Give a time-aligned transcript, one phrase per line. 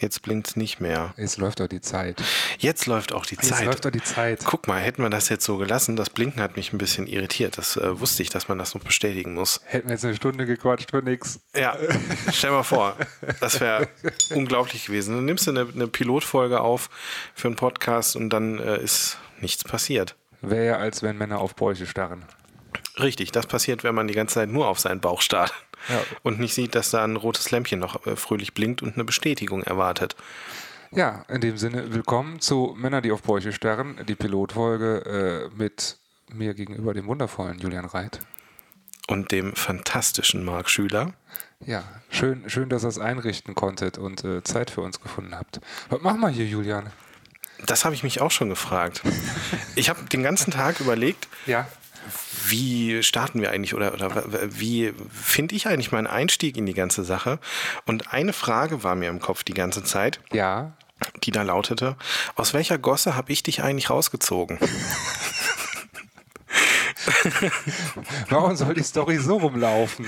[0.00, 1.12] Jetzt blinkt es nicht mehr.
[1.18, 2.22] Jetzt läuft doch die Zeit.
[2.58, 3.66] Jetzt läuft auch die Jetzt Zeit.
[3.66, 4.40] läuft doch die Zeit.
[4.44, 7.58] Guck mal, hätten wir das jetzt so gelassen, das Blinken hat mich ein bisschen irritiert.
[7.58, 9.60] Das äh, wusste ich, dass man das noch bestätigen muss.
[9.66, 11.40] Hätten wir jetzt eine Stunde gequatscht für nix.
[11.54, 11.76] Ja,
[12.32, 12.96] stell mal vor,
[13.40, 13.88] das wäre
[14.30, 15.16] unglaublich gewesen.
[15.16, 16.88] Dann nimmst du eine, eine Pilotfolge auf
[17.34, 20.16] für einen Podcast und dann äh, ist nichts passiert.
[20.40, 22.24] Wäre ja, als wenn Männer auf Bräuche starren.
[22.98, 25.52] Richtig, das passiert, wenn man die ganze Zeit nur auf seinen Bauch starrt
[25.88, 26.02] Ja.
[26.22, 29.62] und nicht sieht, dass da ein rotes Lämpchen noch äh, fröhlich blinkt und eine Bestätigung
[29.62, 30.14] erwartet.
[30.92, 35.96] Ja, in dem Sinne, willkommen zu Männer, die auf Bräuche starren, die Pilotfolge äh, mit
[36.32, 38.20] mir gegenüber dem wundervollen Julian Reit.
[39.08, 41.12] Und dem fantastischen Marc Schüler.
[41.64, 45.60] Ja, schön, schön, dass ihr es einrichten konntet und äh, Zeit für uns gefunden habt.
[45.88, 46.90] Was machen wir hier, Julian?
[47.66, 49.02] Das habe ich mich auch schon gefragt.
[49.74, 51.66] Ich habe den ganzen Tag überlegt, Ja.
[52.46, 57.04] Wie starten wir eigentlich oder, oder wie finde ich eigentlich meinen Einstieg in die ganze
[57.04, 57.38] Sache?
[57.86, 60.72] Und eine Frage war mir im Kopf die ganze Zeit, Ja.
[61.24, 61.96] die da lautete,
[62.36, 64.58] aus welcher Gosse habe ich dich eigentlich rausgezogen?
[68.28, 70.06] Warum soll die Story so rumlaufen?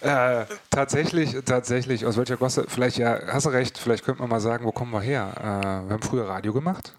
[0.00, 2.66] Äh, tatsächlich, tatsächlich, aus welcher Gosse?
[2.68, 5.32] Vielleicht, ja, hast du recht, vielleicht könnte man mal sagen, wo kommen wir her?
[5.38, 6.94] Äh, wir haben früher Radio gemacht.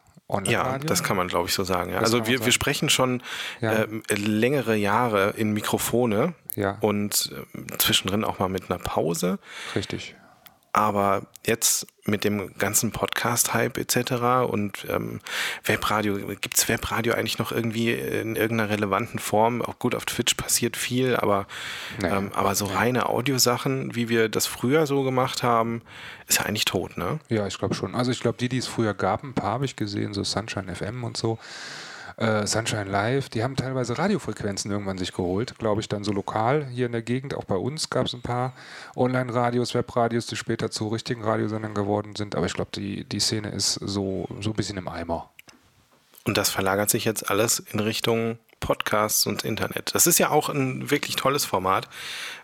[0.46, 1.92] Ja, das kann man, glaube ich, so sagen.
[1.94, 2.00] Ja.
[2.00, 2.46] Also wir, sagen.
[2.46, 3.22] wir sprechen schon
[3.62, 3.84] Ja.
[3.84, 6.78] ähm, längere Jahre in Mikrofone Ja.
[6.82, 9.40] und ähm, zwischendrin auch mal mit einer Pause.
[9.76, 10.16] Richtig.
[10.74, 14.48] Aber jetzt mit dem ganzen Podcast-Hype etc.
[14.50, 15.20] und ähm,
[15.64, 19.62] Webradio, gibt es Webradio eigentlich noch irgendwie in irgendeiner relevanten Form?
[19.62, 21.48] Auch gut, auf Twitch passiert viel, aber,
[22.02, 22.08] Nee.
[22.10, 25.82] ähm, aber so reine Audiosachen, wie wir das früher so gemacht haben,
[26.28, 27.20] ist ja eigentlich tot, ne?
[27.30, 27.96] Ja, ich glaube schon.
[27.96, 30.74] Also ich glaube, die, die es früher gab, ein paar habe ich gesehen, so Sunshine
[30.76, 31.40] FM und so.
[32.18, 36.66] Äh, Sunshine Live, die haben teilweise Radiofrequenzen irgendwann sich geholt, glaube ich, dann so lokal
[36.66, 37.36] hier in der Gegend.
[37.36, 38.54] Auch bei uns gab es ein paar
[38.96, 42.36] Online-Radios, Webradios, die später zu richtigen Radiosendern geworden sind.
[42.36, 45.30] Aber ich glaube, die, die Szene ist so, so ein bisschen im Eimer.
[46.26, 49.94] Und das verlagert sich jetzt alles in Richtung Podcasts und Internet.
[49.94, 51.88] Das ist ja auch ein wirklich tolles Format,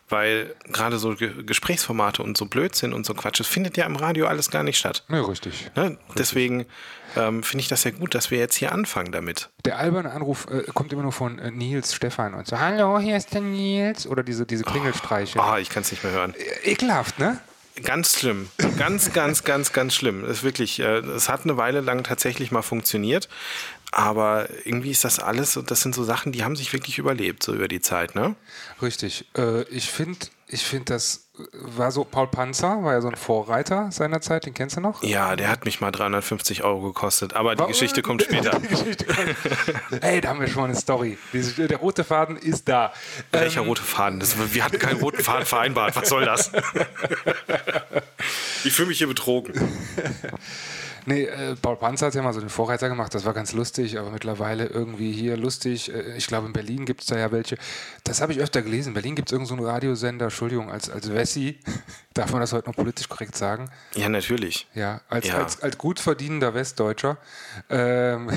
[0.09, 3.96] weil gerade so Ge Gesprächsformate und so Blödsinn und so Quatsch, das findet ja im
[3.96, 5.03] Radio alles gar nicht statt.
[5.09, 5.72] Ja, richtig.
[5.75, 5.97] Ne?
[6.18, 6.66] Deswegen
[7.16, 9.50] ähm, finde ich das ja gut, dass wir jetzt hier anfangen damit.
[9.66, 13.18] Der alberne Anruf äh, kommt immer nur von äh, Nils Stefan und so, hallo, hier
[13.18, 14.07] ist der Nils.
[14.07, 15.41] Oder diese, diese Klingelstreiche.
[15.41, 16.34] Ah, ich kann es nicht mehr hören.
[16.35, 17.40] Äh, Ekelhaft, ne?
[17.81, 18.50] Ganz schlimm.
[18.78, 20.22] Ganz, ganz, ganz, ganz schlimm.
[20.22, 23.30] Das ist wirklich, äh, es hat eine Weile lang tatsächlich mal funktioniert,
[23.93, 27.53] aber irgendwie ist das alles, das sind so Sachen, die haben sich wirklich überlebt, so
[27.53, 28.35] über die Zeit, ne?
[28.81, 29.25] Richtig.
[29.37, 33.91] Äh, ich finde, ich find, das war so, Paul Panzer war ja so ein Vorreiter
[33.91, 35.01] seiner Zeit, den kennst du noch?
[35.03, 38.59] Ja, der hat mich mal 350 Euro gekostet, aber die Geschichte kommt später.
[38.59, 40.03] Die Geschichte kommt.
[40.03, 41.17] Ey, da haben wir schon mal eine Story.
[41.33, 42.93] Der rote Faden ist da.
[43.31, 44.19] Welcher rote Faden?
[44.19, 45.95] Das, wir hatten keinen roten Faden vereinbart.
[45.95, 46.51] Was soll das?
[48.63, 49.53] ich fühle mich hier betrogen.
[51.05, 53.97] Nee, äh, Paul Panzer hat ja mal so den Vorreiter gemacht, das war ganz lustig,
[53.99, 55.93] aber mittlerweile irgendwie hier lustig.
[55.93, 57.57] Äh, ich glaube, in Berlin gibt es da ja welche.
[58.03, 58.89] Das habe ich öfter gelesen.
[58.89, 61.59] In Berlin gibt es irgendeinen so einen Radiosender, Entschuldigung, als, als Wessi,
[62.13, 63.69] darf man das heute noch politisch korrekt sagen?
[63.95, 64.67] Ja, natürlich.
[64.73, 65.37] Ja, als, Ja.
[65.43, 67.17] als, als gut verdienender Westdeutscher
[67.69, 68.29] ähm,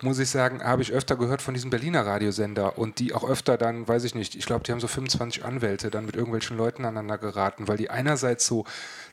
[0.00, 3.56] muss ich sagen, habe ich öfter gehört von diesem Berliner Radiosender und die auch öfter
[3.56, 6.84] dann, weiß ich nicht, ich glaube, die haben so 25 Anwälte dann mit irgendwelchen Leuten
[6.84, 8.64] aneinander geraten, weil die einerseits so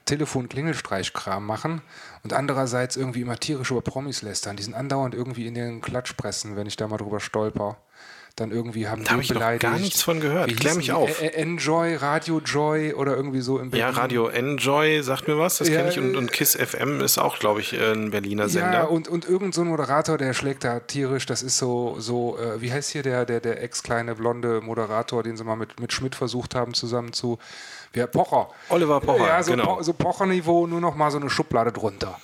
[0.05, 1.81] Telefon-Klingelstreichkram machen
[2.23, 4.57] und andererseits irgendwie immer tierisch über Promis lästern.
[4.57, 7.77] Die sind andauernd irgendwie in den Klatschpressen, wenn ich da mal drüber stolper.
[8.37, 9.61] Dann irgendwie haben Da habe den ich noch beleidigt.
[9.63, 10.49] gar nichts von gehört.
[10.49, 11.21] Wie Klär mich auf.
[11.21, 13.87] Enjoy, Radio Joy oder irgendwie so im Berlin.
[13.87, 15.99] Ja, Radio Enjoy sagt mir was, das Ja, kenne ich.
[15.99, 18.73] Und, äh, und Kiss FM ist auch, glaube ich, äh, ein Berliner Sender.
[18.73, 22.37] Ja, und, und irgend so ein Moderator, der schlägt da tierisch, das ist so, so
[22.37, 25.93] äh, wie heißt hier der, der, der ex-kleine blonde Moderator, den sie mal mit, mit
[25.93, 27.39] Schmidt versucht haben, zusammen zu,
[27.95, 28.49] ja, Pocher.
[28.67, 29.75] Oliver Pocher, Ja, so, genau.
[29.77, 32.19] po, so Pocher-Niveau, nur noch mal so eine Schublade drunter.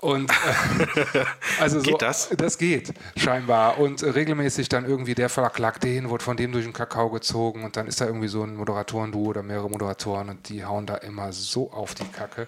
[0.00, 1.24] Und äh,
[1.60, 2.28] also so, Geht das?
[2.36, 3.78] Das geht, scheinbar.
[3.78, 7.64] Und äh, regelmäßig dann irgendwie der verklagt den, wird von dem durch den Kakao gezogen
[7.64, 10.96] und dann ist da irgendwie so ein Moderatorenduo oder mehrere Moderatoren und die hauen da
[10.96, 12.46] immer so auf die Kacke.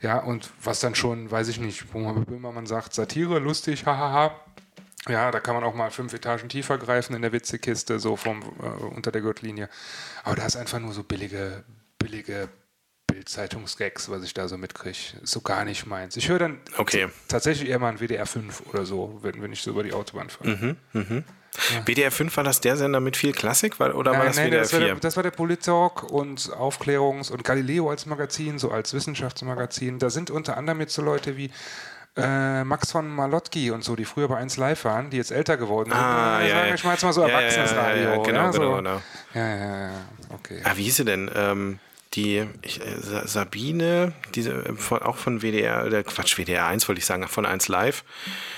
[0.00, 4.34] Ja, und was dann schon, weiß ich nicht, wo man Böhmermann sagt, Satire, lustig, hahaha.
[5.08, 8.42] Ja, da kann man auch mal fünf Etagen tiefer greifen in der Witzekiste, so vom,
[8.42, 9.68] äh, unter der Gürtellinie.
[10.24, 11.62] Aber da ist einfach nur so billige,
[11.98, 12.48] billige
[13.16, 14.90] Bild-Zeitungsgags, was ich da so mitkriege.
[15.22, 16.16] Ist so gar nicht meins.
[16.16, 17.08] Ich höre dann Okay.
[17.28, 20.28] tatsächlich eher mal ein WDR 5 oder so, wenn, wenn ich so über die Autobahn
[20.28, 20.76] fahre.
[21.86, 24.46] WDR 5 war das der Sender mit viel Klassik war- oder war Nein, das nein,
[24.48, 24.86] WDR das, war 4?
[24.88, 29.98] der, das war der Polit-Talk und Aufklärungs- und Galileo als Magazin, so als Wissenschaftsmagazin.
[29.98, 31.50] Da sind unter anderem jetzt so Leute wie
[32.18, 35.56] äh, Max von Malotki und so, die früher bei 1 Live waren, die jetzt älter
[35.56, 35.98] geworden sind.
[35.98, 36.76] Ah, ja, sagen ja.
[36.76, 38.60] wir mal jetzt mal so Ja, ja, ja, ja, ja, genau, ja, so.
[38.60, 39.02] genau, genau.
[39.34, 39.90] Ja, ja, ja,
[40.34, 40.60] okay.
[40.64, 41.30] Ah, wie hieß sie denn?
[41.34, 41.78] Ähm,
[42.14, 47.00] die ich, äh, Sabine, diese äh, von, auch von WDR, der Quatsch, WDR 1 wollte
[47.00, 48.04] ich sagen, von 1 Live.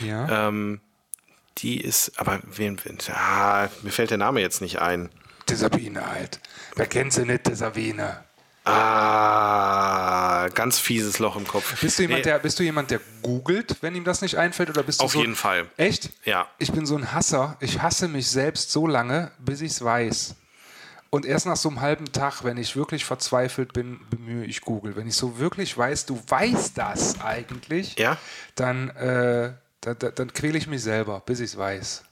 [0.01, 0.49] Ja.
[0.49, 0.81] Ähm,
[1.59, 5.09] die ist, aber wen, wen, ah, mir fällt der Name jetzt nicht ein.
[5.49, 6.41] Die Sabine halt.
[6.77, 8.25] Wer kennt sie nicht, die Sabine?
[8.65, 11.81] Ah, ganz fieses Loch im Kopf.
[11.81, 14.69] Bist du jemand, Nee, der, bist du jemand, der googelt, wenn ihm das nicht einfällt?
[14.69, 15.67] Oder bist du Auf so, jeden Fall.
[15.79, 16.11] Echt?
[16.25, 16.47] Ja.
[16.59, 17.57] Ich bin so ein Hasser.
[17.61, 20.35] Ich hasse mich selbst so lange, bis ich es weiß.
[21.11, 24.95] Und erst nach so einem halben Tag, wenn ich wirklich verzweifelt bin, bemühe ich Google.
[24.97, 28.19] Wenn ich so wirklich weiß, du weißt das eigentlich, Ja?
[28.57, 32.05] dann, äh, da, da, dann quäle ich mich selber, bis ich es weiß.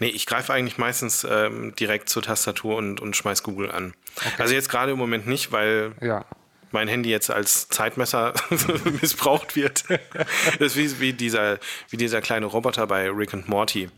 [0.00, 3.94] Nee, ich greife eigentlich meistens ähm, direkt zur Tastatur und, und schmeiß Google an.
[4.36, 6.24] Also jetzt gerade im Moment nicht, weil Ja.
[6.72, 8.34] mein Handy jetzt als Zeitmesser
[9.00, 9.84] missbraucht wird.
[10.58, 11.58] Das ist wie, wie, dieser,
[11.90, 13.88] wie dieser kleine Roboter bei Rick und Morty,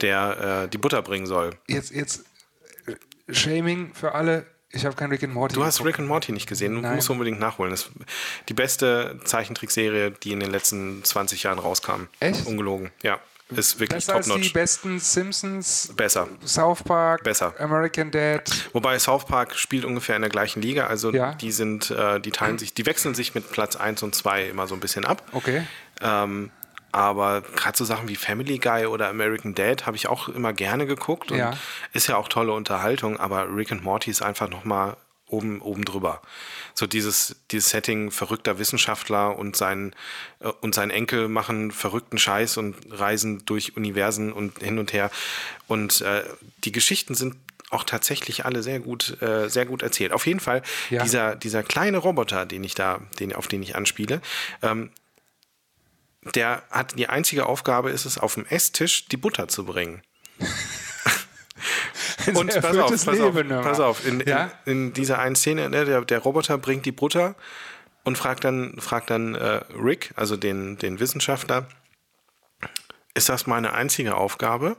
[0.00, 1.50] der äh, die Butter bringen soll.
[1.68, 2.24] Jetzt, jetzt
[3.28, 4.46] Shaming für alle.
[4.70, 5.54] Ich habe kein Rick and Morty.
[5.54, 5.94] Du hast geguckt.
[5.94, 6.96] Rick und Morty nicht gesehen, du Nein.
[6.96, 7.70] musst unbedingt nachholen.
[7.72, 7.90] Das ist
[8.48, 12.08] die beste Zeichentrickserie, die in den letzten 20 Jahren rauskam.
[12.20, 12.46] Echt?
[12.46, 13.18] Ungelogen, ja.
[13.50, 16.26] Ist wirklich Besser als die besten Simpsons, Besser.
[16.46, 17.52] South Park, Besser.
[17.58, 18.50] American Dad.
[18.72, 21.34] Wobei South Park spielt ungefähr in der gleichen Liga, also Ja.
[21.34, 24.66] die sind, äh, die teilen sich, die wechseln sich mit Platz 1 und 2 immer
[24.66, 25.22] so ein bisschen ab.
[25.32, 25.66] Okay.
[26.00, 26.50] Ähm,
[26.92, 30.86] aber gerade so Sachen wie Family Guy oder American Dad habe ich auch immer gerne
[30.86, 31.56] geguckt und Ja.
[31.92, 34.96] ist ja auch tolle Unterhaltung, aber Rick and Morty ist einfach nochmal
[35.26, 36.20] oben, oben drüber.
[36.74, 39.94] So dieses, dieses Setting verrückter Wissenschaftler und sein,
[40.40, 45.10] äh, und sein Enkel machen verrückten Scheiß und reisen durch Universen und hin und her.
[45.68, 46.22] Und äh,
[46.64, 47.36] die Geschichten sind
[47.70, 50.12] auch tatsächlich alle sehr gut, äh, sehr gut erzählt.
[50.12, 51.02] Auf jeden Fall, Ja.
[51.02, 54.20] dieser, dieser kleine Roboter, den ich da, den, auf den ich anspiele,
[54.60, 54.90] ähm,
[56.34, 60.02] der hat die einzige Aufgabe ist es, auf dem Esstisch die Butter zu bringen.
[62.34, 64.50] Und pass auf, pass auf, Leben, pass auf, in, Ja?
[64.64, 67.34] in, in dieser einen Szene, ne, der, der Roboter bringt die Butter
[68.04, 71.66] und fragt dann, fragt dann äh, Rick, also den, den Wissenschaftler,
[73.14, 74.76] ist das meine einzige Aufgabe?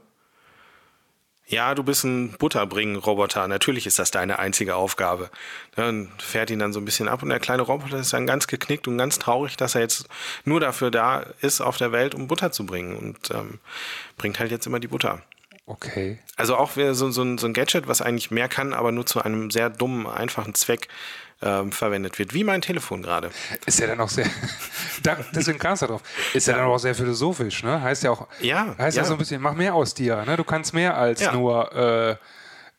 [1.45, 3.47] Ja, du bist ein Butterbringen-Roboter.
[3.47, 5.29] Natürlich ist das deine einzige Aufgabe.
[5.75, 8.47] Dann fährt ihn dann so ein bisschen ab und der kleine Roboter ist dann ganz
[8.47, 10.07] geknickt und ganz traurig, dass er jetzt
[10.45, 13.59] nur dafür da ist auf der Welt, um Butter zu bringen und ähm,
[14.17, 15.21] bringt halt jetzt immer die Butter.
[15.65, 16.19] Okay.
[16.35, 19.49] Also auch so, so, so ein Gadget, was eigentlich mehr kann, aber nur zu einem
[19.49, 20.89] sehr dummen, einfachen Zweck
[21.43, 22.33] ähm, verwendet wird.
[22.33, 23.29] Wie mein Telefon gerade.
[23.65, 24.25] Ist ja dann auch sehr.
[25.35, 26.01] deswegen kam es da drauf.
[26.33, 27.81] Ist ja, dann auch sehr philosophisch, ne?
[27.81, 28.27] Heißt ja auch.
[28.39, 29.07] Ja, Heißt ja, ja.
[29.07, 30.37] so ein bisschen, mach mehr aus dir, ne?
[30.37, 31.33] Du kannst mehr als Ja.
[31.33, 32.19] nur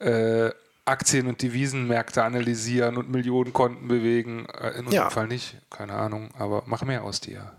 [0.00, 0.52] äh, äh,
[0.86, 4.46] Aktien- und Devisenmärkte analysieren und Millionenkonten bewegen.
[4.46, 5.10] Äh, in unserem Ja.
[5.10, 7.52] Fall nicht, keine Ahnung, aber mach mehr aus dir.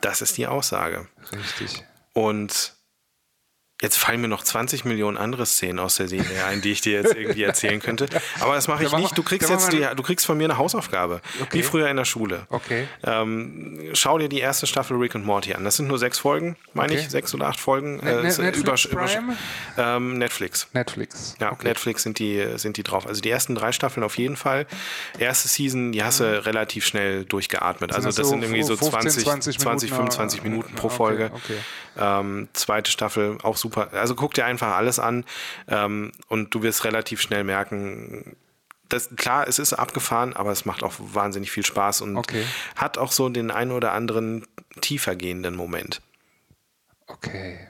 [0.00, 1.06] Das ist die Aussage.
[1.32, 1.84] Richtig.
[2.12, 2.74] Und
[3.80, 6.94] jetzt fallen mir noch 20 Millionen andere Szenen aus der Serie ein, die ich dir
[7.00, 8.06] jetzt irgendwie erzählen könnte.
[8.40, 9.16] Aber das mache ich nicht.
[9.16, 11.20] Du kriegst jetzt die, du kriegst von mir eine Hausaufgabe.
[11.40, 11.58] Okay.
[11.58, 12.46] Wie früher in der Schule.
[12.50, 12.88] Okay.
[13.04, 15.62] Ähm, schau dir die erste Staffel Rick und Morty an.
[15.62, 17.02] Das sind nur sechs Folgen, meine Okay.
[17.02, 17.98] ich, sechs oder acht Folgen.
[17.98, 19.36] Ne- ist, Netflix übersch- übersch- Prime?
[19.76, 20.66] ähm, Netflix.
[20.72, 21.36] Netflix.
[21.40, 23.06] Ja, auf Netflix sind die, sind die drauf.
[23.06, 24.66] Also die ersten drei Staffeln auf jeden Fall.
[25.20, 27.92] Erste Season, die hast du relativ schnell durchgeatmet.
[27.94, 30.74] Also das das so sind irgendwie so 15, 20, 20 20 Minuten, 25 äh, Minuten
[30.74, 31.30] pro okay, Folge.
[31.32, 31.54] okay.
[32.00, 33.67] Ähm, zweite Staffel auch super.
[33.76, 35.24] Also guck dir einfach alles an
[35.68, 38.36] ähm, und du wirst relativ schnell merken,
[38.88, 42.44] das, klar, es ist abgefahren, aber es macht auch wahnsinnig viel Spaß und Okay.
[42.76, 44.46] hat auch so den einen oder anderen
[44.80, 46.00] tiefer gehenden Moment.
[47.06, 47.68] Okay.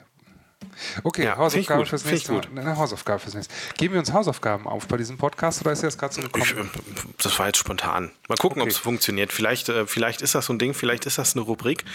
[1.03, 2.41] Okay, Ja, Hausaufgabe find ich gut, fürs nächste Mal.
[2.41, 2.57] gut.
[2.57, 3.53] Eine Hausaufgabe fürs nächste.
[3.77, 6.45] Geben wir uns Hausaufgaben auf bei diesem Podcast oder ist das gerade so gekommen?
[6.45, 8.11] Ich, das war jetzt spontan.
[8.27, 8.75] Mal gucken, ob Okay.
[8.75, 9.31] es funktioniert.
[9.33, 11.85] Vielleicht, äh, vielleicht ist das so ein Ding, vielleicht ist das eine Rubrik.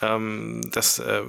[0.00, 1.22] Ähm, das, äh,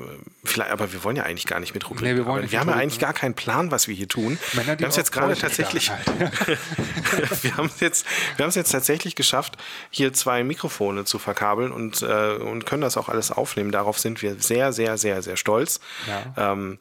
[0.44, 2.12] vielleicht, aber wir wollen ja eigentlich gar nicht mit Rubriken.
[2.12, 4.38] Nee, wir wollen wir haben ja eigentlich gar keinen Plan, was wir hier tun.
[4.54, 5.92] Männer, wir haben es jetzt gerade tatsächlich.
[7.42, 8.06] wir haben es jetzt,
[8.38, 9.58] wir haben es jetzt tatsächlich geschafft,
[9.90, 13.72] hier zwei Mikrofone zu verkabeln und, äh, und können das auch alles aufnehmen.
[13.72, 15.80] Darauf sind wir sehr, sehr, sehr, sehr stolz.
[16.08, 16.52] Ja.
[16.54, 16.80] Ähm,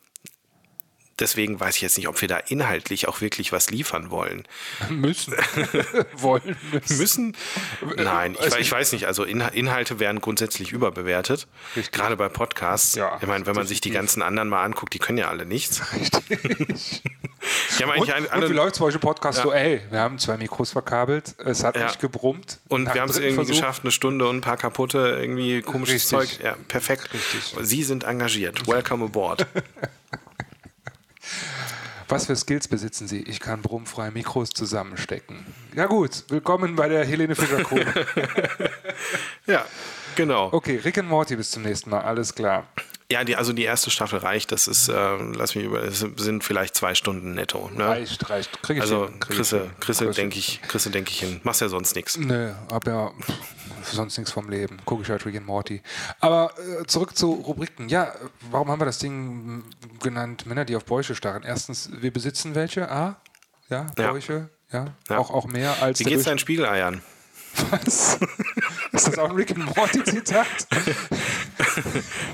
[1.20, 4.44] deswegen weiß ich jetzt nicht, ob wir da inhaltlich auch wirklich was liefern wollen.
[4.90, 5.34] Müssen.
[6.16, 6.98] Wollen müssen.
[6.98, 7.36] Müssen?
[7.96, 9.06] Nein, ich, also- ich weiß nicht.
[9.06, 11.46] Also Inha- Inhalte werden grundsätzlich überbewertet.
[11.76, 11.92] Richtig.
[11.92, 12.94] Gerade bei Podcasts.
[12.94, 15.46] Ja, ich meine, wenn man sich die ganzen anderen mal anguckt, die können ja alle
[15.46, 15.82] nichts.
[15.92, 17.02] Richtig.
[17.78, 19.52] Die haben Und, eigentlich ein, und alle, wie läuft es bei euch im Podcast so,
[19.52, 21.86] ey, wir haben zwei Mikros verkabelt, es hat Ja.
[21.86, 22.58] nicht gebrummt.
[22.68, 26.12] und wir haben es irgendwie Versuch- geschafft, eine Stunde und ein paar kaputte, irgendwie komisches
[26.12, 26.38] Richtig.
[26.38, 26.44] Zeug.
[26.44, 27.08] Ja, perfekt.
[27.14, 27.54] Richtig.
[27.62, 28.66] Sie sind engagiert.
[28.66, 29.46] Welcome aboard.
[32.10, 33.22] Was für Skills besitzen Sie?
[33.22, 35.46] Ich kann brummfrei Mikros zusammenstecken.
[35.76, 37.78] Ja gut, willkommen bei der Helene Fischer Crew.
[39.46, 39.64] ja,
[40.16, 40.48] genau.
[40.52, 42.66] Okay, Rick and Morty bis zum nächsten Mal, alles klar.
[43.12, 44.50] Ja, die, also die erste Staffel reicht.
[44.50, 47.70] Das ist, äh, lass mich über, es sind vielleicht zwei Stunden netto.
[47.72, 47.86] Ne?
[47.86, 48.60] Reicht, reicht.
[48.60, 51.40] Krieg ich Also hin, krieg ich Chrisse, denke ich, Chrisse denke ich hin.
[51.44, 52.16] Machst ja sonst nichts.
[52.16, 53.12] Nö, hab ja
[53.96, 54.78] sonst nichts vom Leben.
[54.84, 55.82] Gucke ich halt Rick and Morty.
[56.20, 57.88] Aber äh, zurück zu Rubriken.
[57.88, 58.12] Ja,
[58.50, 59.64] warum haben wir das Ding
[60.02, 61.42] genannt Männer, die auf Bäuche starren?
[61.44, 63.16] Erstens, wir besitzen welche, A,
[63.68, 64.10] ja, Ja.
[64.10, 65.18] Bäuche, ja, Ja.
[65.18, 67.02] Auch, auch mehr als Wie geht's deinen Spiegeleiern?
[67.70, 68.18] Was?
[68.92, 70.46] Ist das auch ein Rick and Morty Zitat?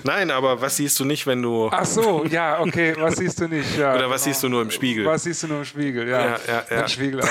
[0.04, 1.68] Nein, aber was siehst du nicht, wenn du.
[1.70, 3.76] Ach so, ja, okay, was siehst du nicht?
[3.78, 5.06] Ja, Oder was siehst du nur im Spiegel?
[5.06, 6.08] Was siehst du nur im Spiegel?
[6.08, 6.82] Ja, Ja, ja, ja.
[6.82, 7.22] Ein Spiegel.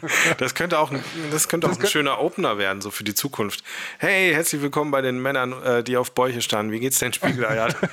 [0.38, 3.62] Das könnte auch ein, das könnte auch ein schöner Opener werden, so für die Zukunft.
[3.98, 6.72] Hey, herzlich willkommen bei den Männern, äh, die auf Bäuche standen.
[6.72, 7.74] Wie geht's deinen Spiegeleiern?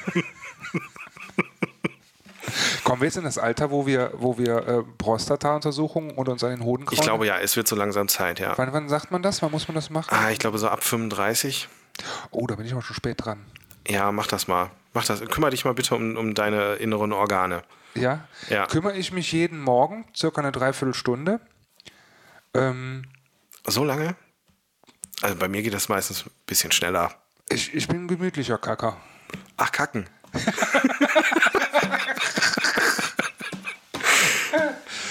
[2.84, 6.50] Kommen wir jetzt in das Alter, wo wir, wo wir äh, Prostata-Untersuchungen und uns an
[6.52, 7.04] den Hoden Ich kraulen?
[7.08, 8.58] glaube ja, es wird so langsam Zeit, ja.
[8.58, 9.42] Wann, wann sagt man das?
[9.42, 10.10] Wann muss man das machen?
[10.12, 11.70] Ah, ich glaube so ab 35.
[12.32, 13.46] Oh, da bin ich aber schon spät dran.
[13.88, 14.70] Ja, mach das mal.
[14.94, 15.22] Mach das.
[15.22, 17.64] Kümmere dich mal bitte um, um deine inneren Organe.
[17.96, 18.28] Ja?
[18.50, 18.66] Ja.
[18.68, 21.40] Kümmere ich mich jeden Morgen, circa eine Dreiviertelstunde.
[22.54, 23.06] Ähm,
[23.68, 24.16] So lange?
[25.22, 27.14] Also bei mir geht das meistens ein bisschen schneller.
[27.50, 28.98] ich, ich bin ein gemütlicher Kacker.
[29.58, 30.10] Ach, kacken.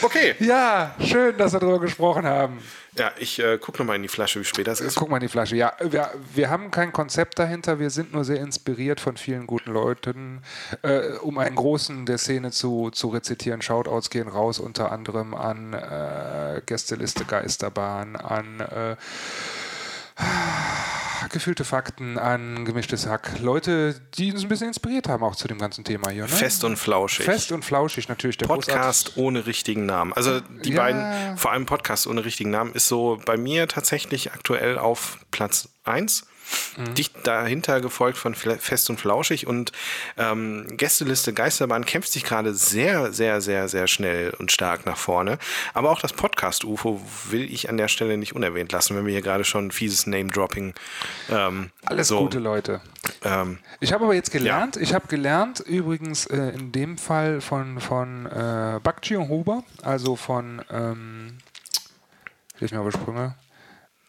[0.03, 0.35] okay.
[0.41, 2.63] Ja, schön, dass wir darüber gesprochen haben.
[2.99, 4.97] Ja, ich äh, gucke nochmal in die Flasche, wie spät das ist.
[4.97, 5.57] Guck mal in die Flasche.
[5.57, 7.79] Ja, wir, wir haben kein Konzept dahinter.
[7.79, 10.43] Wir sind nur sehr inspiriert von vielen guten Leuten.
[10.83, 15.73] Äh, um einen großen der Szene zu, zu rezitieren, Shoutouts gehen raus, unter anderem an
[15.73, 18.97] äh, Gästeliste Geisterbahn, an äh,
[21.31, 23.39] gefühlte Fakten, an gemischtes Hack.
[23.41, 26.23] Leute, die uns ein bisschen inspiriert haben auch zu dem ganzen Thema hier.
[26.23, 26.29] Ne?
[26.29, 27.25] Fest und flauschig.
[27.25, 28.39] Fest und flauschig natürlich.
[28.39, 30.13] Der Podcast ohne richtigen Namen.
[30.13, 30.83] Also die Ja.
[30.83, 35.69] beiden, vor allem Podcast ohne richtigen Namen, ist so bei mir tatsächlich aktuell auf Platz
[35.85, 36.27] 1.
[36.77, 36.95] Mhm.
[36.95, 39.73] Dicht dahinter gefolgt von Fest und Flauschig und
[40.17, 45.39] ähm, Gästeliste Geisterbahn kämpft sich gerade sehr, sehr, sehr, sehr schnell und stark nach vorne.
[45.75, 49.13] Aber auch das Podcast UFO will ich an der Stelle nicht unerwähnt lassen, wenn wir
[49.13, 50.75] hier gerade schon fieses Name-Dropping
[51.31, 52.81] ähm, Alles so, gute Leute.
[53.25, 57.81] Ähm, Ich habe aber jetzt gelernt, ich habe gelernt, übrigens äh, in dem Fall von,
[57.81, 61.39] von äh, Bakchi und Huber, also von, ähm,
[62.59, 63.35] hilf mir die Sprünge,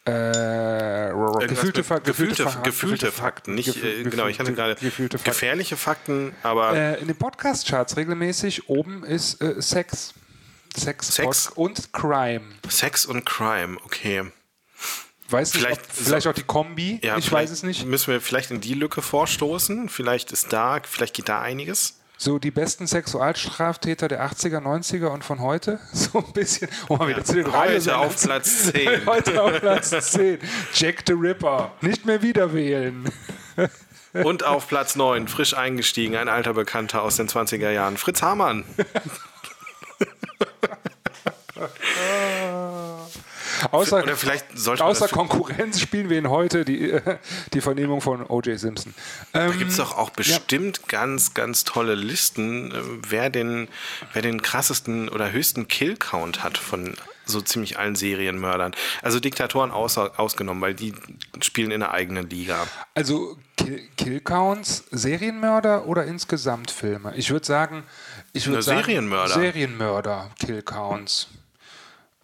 [0.06, 1.12] äh,
[1.46, 5.30] gefühlte, Fa gefühlte, Fa- gefühlte Fakten, nicht, äh, genau, ich hatte gefühlte- gerade gefühlte Fakten.
[5.30, 10.12] gefährliche Fakten, aber Äh, in den Podcast-Charts regelmäßig oben ist äh, Sex.
[10.76, 11.48] Sex, Sex?
[11.54, 12.42] Und Crime.
[12.68, 14.24] Sex und Crime, okay.
[15.30, 17.86] Weiß nicht, Vielleicht- ob, vielleicht auch die Kombi, Ja, ich weiß es nicht.
[17.86, 19.88] Müssen wir vielleicht in die Lücke vorstoßen?
[19.88, 22.00] Vielleicht ist da, vielleicht geht da einiges.
[22.16, 25.80] So die besten Sexualstraftäter der 80er, 90er und von heute.
[25.92, 26.68] So ein bisschen.
[26.88, 29.06] Um mal wieder zu den Heute Radiosendern auf Platz 10.
[29.06, 30.38] Heute auf Platz 10.
[30.74, 31.72] Jack the Ripper.
[31.80, 33.10] Nicht mehr wieder wählen.
[34.12, 38.64] Und auf Platz 9, frisch eingestiegen, ein alter Bekannter aus den 20er Jahren, Fritz Hamann.
[43.70, 46.98] Außer, Oder vielleicht außer Konkurrenz spielen wir ihn heute die,
[47.52, 48.58] die Vernehmung von O.J.
[48.58, 48.94] Simpson.
[49.32, 53.68] Ähm, Da gibt es doch auch bestimmt ganz, ganz tolle Listen, äh, wer den,
[54.12, 56.94] wer den krassesten oder höchsten Kill-Count hat von
[57.26, 58.74] so ziemlich allen Serienmördern.
[59.02, 60.94] Also Diktatoren außer, ausgenommen, weil die
[61.40, 62.66] spielen in einer eigenen Liga.
[62.94, 67.14] Also Kill, Killcounts, Serienmörder oder insgesamt Filme?
[67.16, 67.84] Ich würde sagen,
[68.32, 69.34] ich würde sagen Serienmörder.
[69.34, 71.28] Serienmörder, Killcounts.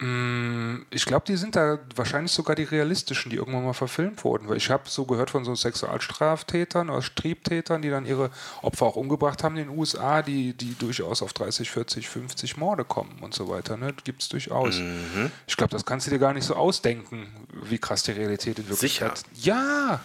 [0.00, 4.49] Mm, Ich glaube, die sind da wahrscheinlich sogar die realistischen, die irgendwann mal verfilmt wurden.
[4.49, 8.30] Weil ich habe so gehört von so Sexualstraftätern oder Striebtätern, die dann ihre
[8.62, 12.85] Opfer auch umgebracht haben in den USA, die, die durchaus auf 30, 40, 50 Morde
[12.85, 13.76] kommen und so weiter.
[13.76, 13.95] Ne?
[14.04, 14.78] Gibt es durchaus.
[14.78, 15.30] Mhm.
[15.47, 17.26] Ich glaube, das kannst du dir gar nicht so ausdenken,
[17.64, 19.28] wie krass die Realität in Wirklichkeit Sicher?
[19.42, 20.00] Ja,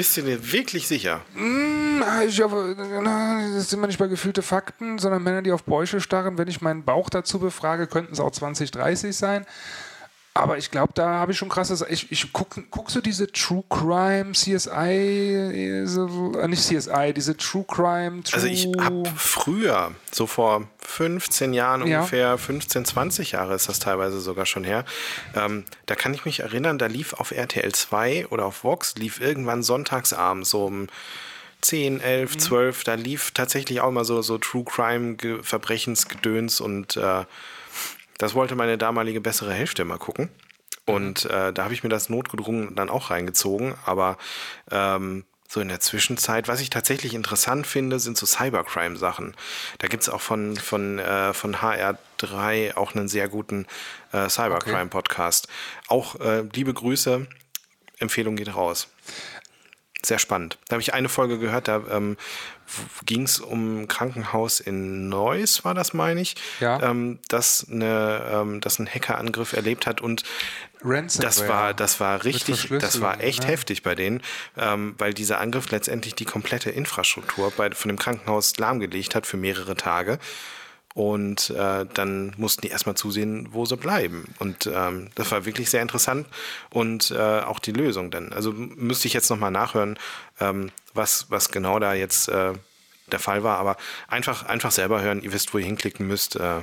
[0.00, 1.20] Bist du dir wirklich sicher?
[1.34, 6.38] na, ich das sind wir nicht bei gefühlte Fakten, sondern Männer, die auf Bäuche starren.
[6.38, 9.44] Wenn ich meinen Bauch dazu befrage, könnten es auch 20, 30 sein.
[10.42, 11.84] Aber ich glaube, da habe ich schon krasses.
[11.88, 17.64] Ich, ich guck, guckst du diese True Crime, CSI, so, äh, nicht CSI, diese True
[17.68, 18.34] Crime, True.
[18.34, 21.98] Also ich habe früher, so vor 15 Jahren Ja.
[21.98, 24.84] ungefähr, 15, 20 Jahre ist das teilweise sogar schon her,
[25.34, 29.20] ähm, da kann ich mich erinnern, da lief auf RTL 2 oder auf Vox, lief
[29.20, 30.88] irgendwann sonntagsabends so um
[31.62, 36.96] 10, 11, 12, da lief tatsächlich auch mal so, so True Crime, Ge- Verbrechensgedöns und
[36.96, 37.24] äh,
[38.20, 40.28] das wollte meine damalige bessere Hälfte mal gucken.
[40.84, 43.74] Und äh, da habe ich mir das notgedrungen dann auch reingezogen.
[43.86, 44.18] Aber
[44.70, 49.34] ähm, so in der Zwischenzeit, was ich tatsächlich interessant finde, sind so Cybercrime-Sachen.
[49.78, 53.66] Da gibt es auch von, von, äh, von HR3 auch einen sehr guten
[54.12, 55.48] äh, Cybercrime-Podcast.
[55.88, 57.26] Auch äh, liebe Grüße,
[58.00, 58.88] Empfehlung geht raus.
[60.02, 60.58] sehr spannend.
[60.68, 62.18] Da habe ich eine Folge gehört, da ähm,
[63.06, 66.80] ging es um ein Krankenhaus in Neuss, war das, meine ich, Ja.
[66.82, 70.24] ähm, das, eine, ähm, das einen Hackerangriff erlebt hat und
[70.82, 71.26] Ransomware.
[71.28, 73.48] das war, das war richtig, das war echt ne?
[73.48, 74.22] heftig bei denen,
[74.56, 79.36] ähm, weil dieser Angriff letztendlich die komplette Infrastruktur bei, von dem Krankenhaus lahmgelegt hat für
[79.36, 80.18] mehrere Tage.
[80.94, 84.34] Und äh, dann mussten die erstmal zusehen, wo sie bleiben.
[84.40, 86.26] Und ähm, das war wirklich sehr interessant
[86.70, 88.32] und äh, auch die Lösung dann.
[88.32, 89.98] Also müsste ich jetzt nochmal nachhören,
[90.40, 92.54] ähm, was, was genau da jetzt äh,
[93.12, 93.58] der Fall war.
[93.58, 93.76] Aber
[94.08, 96.34] einfach, einfach selber hören, ihr wisst, wo ihr hinklicken müsst.
[96.34, 96.62] Äh,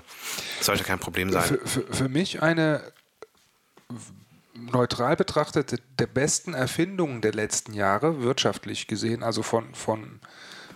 [0.59, 1.43] sollte kein Problem sein.
[1.43, 2.83] Für, für, für mich eine
[4.53, 10.19] neutral betrachtet der besten Erfindungen der letzten Jahre, wirtschaftlich gesehen, also von, von,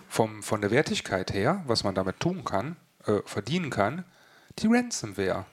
[0.08, 4.04] vom, von der Wertigkeit her, was man damit tun kann, äh, verdienen kann,
[4.58, 5.46] die Ransomware.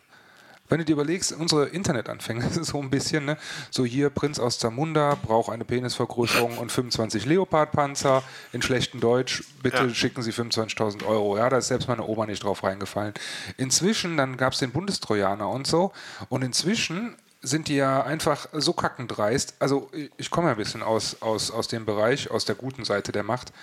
[0.71, 3.37] Wenn du dir überlegst, unsere Internetanfänge, das ist so ein bisschen, ne,
[3.71, 8.21] so hier Prinz aus Zamunda braucht eine Penisvergrößerung und 25 Leopardpanzer.
[8.53, 9.93] In schlechtem Deutsch, bitte Ja.
[9.93, 11.37] schicken Sie 25.000 Euro.
[11.37, 13.15] Ja, da ist selbst meine Oma nicht drauf reingefallen.
[13.57, 15.91] Inzwischen, dann gab es den Bundestrojaner und so.
[16.29, 19.55] Und inzwischen sind die ja einfach so kackendreist.
[19.59, 22.85] Also ich- ich komme ja ein bisschen aus, aus, aus dem Bereich, aus der guten
[22.85, 23.53] Seite der Macht.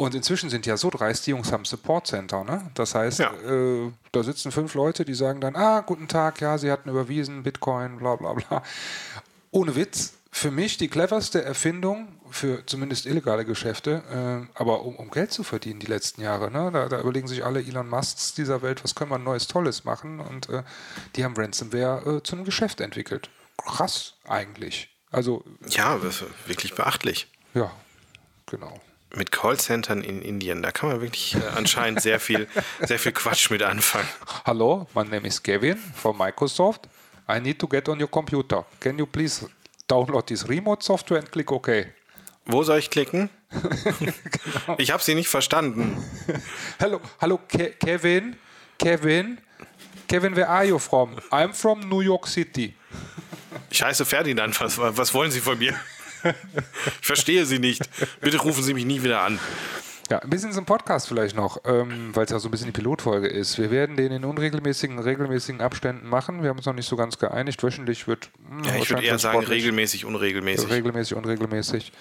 [0.00, 2.42] Und inzwischen sind ja so dreist, die Jungs haben Support Center.
[2.42, 2.70] Ne?
[2.72, 3.34] Das heißt, Ja.
[3.34, 7.42] äh, da sitzen fünf Leute, die sagen dann, ah, guten Tag, ja, sie hatten überwiesen,
[7.42, 8.62] Bitcoin, bla bla bla.
[9.50, 14.02] Ohne Witz, für mich die cleverste Erfindung für zumindest illegale Geschäfte,
[14.48, 16.50] äh, aber um, um Geld zu verdienen die letzten Jahre.
[16.50, 16.70] Ne?
[16.72, 20.18] Da, da überlegen sich alle Elon Musks dieser Welt, was können wir Neues Tolles machen
[20.20, 20.62] und äh,
[21.16, 23.28] die haben Ransomware äh, zu einem Geschäft entwickelt.
[23.58, 24.88] Krass eigentlich.
[25.10, 25.98] Also, Ja,
[26.46, 27.26] wirklich beachtlich.
[27.52, 27.70] ja,
[28.46, 28.80] genau.
[29.14, 32.46] Mit Callcentern in Indien, da kann man wirklich äh, anscheinend sehr viel,
[32.80, 34.08] sehr viel Quatsch mit anfangen.
[34.44, 36.88] Hello, my name is Kevin from Microsoft.
[37.28, 38.64] I need to get on your computer.
[38.78, 39.48] Can you please
[39.88, 41.86] download this remote software and click OK?
[42.46, 43.30] Wo soll ich klicken?
[44.78, 45.96] Ich habe sie nicht verstanden.
[46.78, 48.36] Hello, hello, Ke Kevin,
[48.78, 49.38] Kevin,
[50.06, 51.16] Kevin, where are you from?
[51.32, 52.74] I'm from New York City.
[53.72, 55.74] Scheiße, Ferdinand, was, was wollen Sie von mir?
[57.00, 57.82] Ich verstehe Sie nicht.
[58.20, 59.38] Bitte rufen Sie mich nie wieder an.
[60.10, 62.72] Ja, ein bisschen zum Podcast vielleicht noch, ähm, weil es ja so ein bisschen die
[62.72, 63.58] Pilotfolge ist.
[63.58, 66.42] Wir werden den in unregelmäßigen, regelmäßigen Abständen machen.
[66.42, 67.62] Wir haben uns noch nicht so ganz geeinigt.
[67.62, 68.28] Wöchentlich wird.
[68.48, 70.68] hm, Ja, ich würde eher sagen, regelmäßig, unregelmäßig.
[70.68, 71.92] Regelmäßig, unregelmäßig.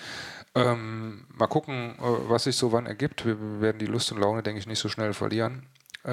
[0.55, 3.25] Ähm, mal gucken, äh, was sich so wann ergibt.
[3.25, 5.61] Wir werden die Lust und Laune, denke ich, nicht so schnell verlieren.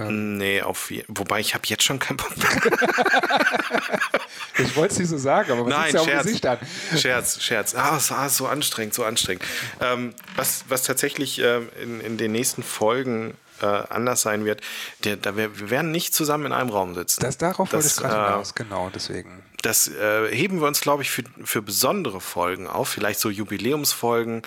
[0.05, 2.47] Nee, auf, wobei ich habe jetzt schon keinen Bock mehr.
[4.59, 6.25] Ich wollte es nicht so sagen, aber man Nein, ja Scherz.
[6.25, 6.59] Gesicht an.
[6.97, 7.75] Scherz, Scherz.
[7.75, 9.45] Ah, es war so anstrengend, so anstrengend.
[9.81, 14.61] Ähm, was, was tatsächlich ähm, in, in den nächsten Folgen äh, anders sein wird,
[15.05, 17.21] der, da wir, wir werden nicht zusammen in einem Raum sitzen.
[17.21, 19.43] Das, darauf wollte ich gerade äh, hinaus, genau, deswegen.
[19.63, 22.89] Das äh, heben wir uns, glaube ich, für, für besondere Folgen auf.
[22.89, 24.43] Vielleicht so Jubiläumsfolgen.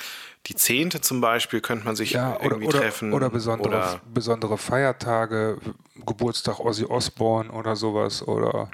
[0.48, 3.14] Die zehnte zum Beispiel könnte man sich Ja, oder, irgendwie oder, treffen.
[3.14, 5.60] oder, besondere, Oder, besondere Feiertage,
[6.06, 8.70] Geburtstag Ozzy Osbourne oder sowas, oder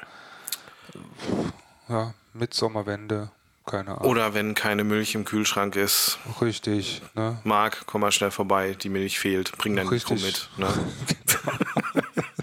[1.90, 3.32] ja, Mitsommerwende,
[3.66, 4.10] keine Ahnung.
[4.10, 6.18] oder wenn keine Milch im Kühlschrank ist.
[6.42, 7.40] Richtig, ne?
[7.44, 9.58] Marc, komm mal schnell vorbei, die Milch fehlt.
[9.58, 10.50] Bring dein Mikro mit.
[10.58, 10.68] Ne?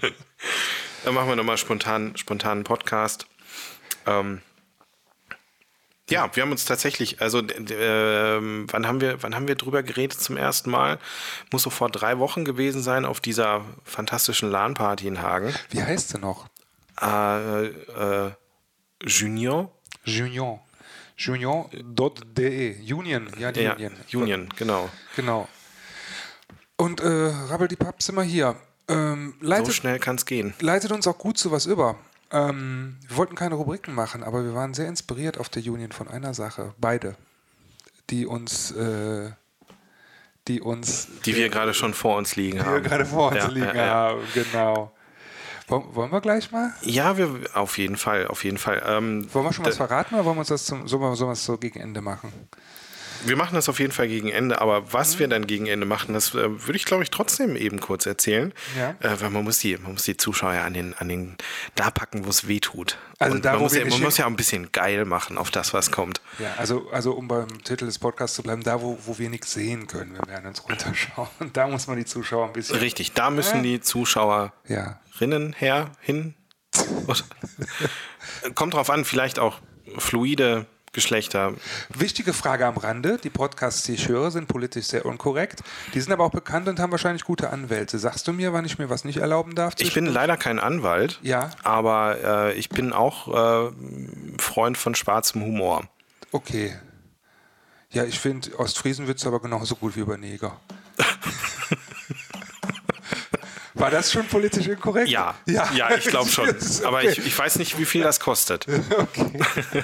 [1.05, 3.25] Dann machen wir nochmal spontan, spontanen Podcast.
[4.05, 4.41] Ähm,
[6.09, 10.19] ja, wir haben uns tatsächlich, also ähm, wann haben wir, wann haben wir drüber geredet
[10.19, 10.99] zum ersten Mal?
[11.51, 15.53] Muss so vor drei Wochen gewesen sein auf dieser fantastischen LAN-Party in Hagen.
[15.69, 16.47] Wie heißt sie noch?
[17.01, 18.31] Äh, äh,
[19.05, 19.71] Junior?
[20.03, 20.59] Junion.
[21.15, 22.93] Junion.de.
[22.93, 23.93] Union, ja, die Ja, Union.
[24.13, 24.89] Union, genau.
[25.15, 25.47] Genau.
[26.75, 28.55] Und äh, Rabbel die Papp sind wir hier.
[28.89, 30.53] Ähm, So leitet, schnell kann es gehen.
[30.59, 31.97] leitet uns auch gut zu was über.
[32.33, 36.07] Ähm, wir wollten keine Rubriken machen, aber wir waren sehr inspiriert auf der Union von
[36.07, 36.73] einer Sache.
[36.79, 37.15] Beide.
[38.09, 39.31] Die uns, äh,
[40.47, 42.83] die uns, Die wir gerade schon vor uns liegen die wir haben.
[42.83, 43.85] gerade vor uns Ja, liegen ja, ja.
[43.93, 44.21] haben.
[44.33, 44.91] Genau.
[45.67, 46.73] Wollen, wir gleich mal?
[46.81, 48.83] Ja, wir auf jeden Fall, auf jeden Fall.
[48.85, 51.45] Ähm, Wollen wir schon was verraten oder wollen wir uns das zum, wir, wir das
[51.45, 52.33] so gegen Ende machen?
[53.25, 56.13] Wir machen das auf jeden Fall gegen Ende, aber was wir dann gegen Ende machen,
[56.13, 58.53] das äh, würde ich, glaube ich, trotzdem eben kurz erzählen.
[58.77, 58.95] Ja.
[58.99, 61.35] Äh, weil man muss die, man muss die Zuschauer an den, an den
[61.75, 62.97] da packen, wo es weh tut.
[63.19, 65.73] Also da, man, muss ja, man muss ja auch ein bisschen geil machen auf das,
[65.73, 66.21] was kommt.
[66.39, 69.53] Ja, also, also um beim Titel des Podcasts zu bleiben, da wo, wo wir nichts
[69.53, 71.27] sehen können, wir werden uns runterschauen.
[71.53, 72.77] Da muss man die Zuschauer ein bisschen.
[72.77, 75.57] Richtig, da müssen die Zuschauerinnen Ja.
[75.57, 76.33] her, hin.
[78.55, 79.59] Kommt drauf an, vielleicht auch
[79.97, 81.53] fluide Geschlechter.
[81.93, 85.61] Wichtige Frage am Rande: Die Podcasts, die ich höre, sind politisch sehr unkorrekt.
[85.93, 87.97] Die sind aber auch bekannt und haben wahrscheinlich gute Anwälte.
[87.99, 89.73] Sagst du mir, wann ich mir was nicht erlauben darf?
[89.79, 91.49] Ich bin leider kein Anwalt, Ja.
[91.63, 93.27] aber äh, ich bin auch
[93.69, 93.71] äh,
[94.37, 95.83] Freund von schwarzem Humor.
[96.31, 96.75] Okay.
[97.89, 100.59] Ja, ich finde Ostfriesenwitze aber genauso gut wie über Neger.
[103.83, 105.09] War das schon politisch inkorrekt?
[105.09, 106.47] Ja, ja, ja ich glaube schon.
[106.85, 108.65] Aber ich, ich weiß nicht, wie viel das kostet.
[108.93, 109.43] Okay.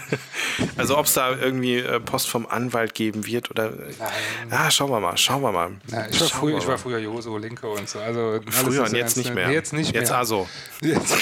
[0.78, 3.72] Also ob es da irgendwie äh, Post vom Anwalt geben wird oder.
[3.72, 4.10] Nein.
[4.50, 5.72] Ah, schauen wir mal, schauen wir mal.
[5.88, 8.00] Ja, ich, war Schauen früher, ich war früher Joso, Linke und so.
[8.00, 9.48] Also Früher und jetzt nicht mehr.
[9.48, 10.18] Nee, jetzt nicht Jetzt mehr.
[10.18, 10.48] also.
[10.82, 11.16] Jetzt.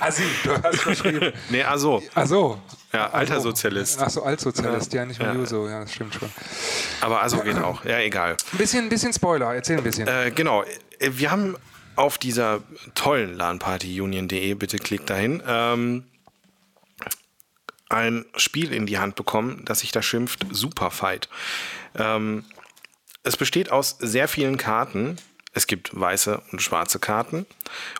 [0.00, 1.32] Assi, du hast verschrieben.
[1.50, 2.02] Nee, also.
[2.14, 2.60] Ach so.
[2.92, 4.00] Ja, alter Sozialist.
[4.00, 5.34] Ach so, Altsozialist, ja, nicht mehr Ja.
[5.34, 6.30] Juso, ja, das stimmt schon.
[7.00, 7.84] Aber also geht auch.
[7.84, 8.36] Ja, egal.
[8.52, 10.08] Ein bisschen, bisschen Spoiler, erzähl ein bisschen.
[10.08, 10.62] Äh, genau.
[10.98, 11.56] Äh, Wir haben
[11.96, 12.62] auf dieser
[12.94, 16.04] tollen LANparty union.de, bitte klickt dahin, ähm,
[17.88, 21.28] ein Spiel in die Hand bekommen, das sich da schimpft Superfight.
[21.94, 22.44] Ähm,
[23.22, 25.16] es besteht aus sehr vielen Karten.
[25.54, 27.44] Es gibt weiße und schwarze Karten.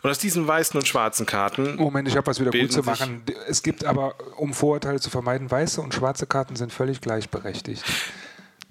[0.02, 3.22] Und aus diesen weißen und schwarzen Karten Moment, ich habe was wieder gut zu machen.
[3.46, 7.85] Es gibt aber, um Vorurteile zu vermeiden, weiße und schwarze Karten sind völlig gleichberechtigt.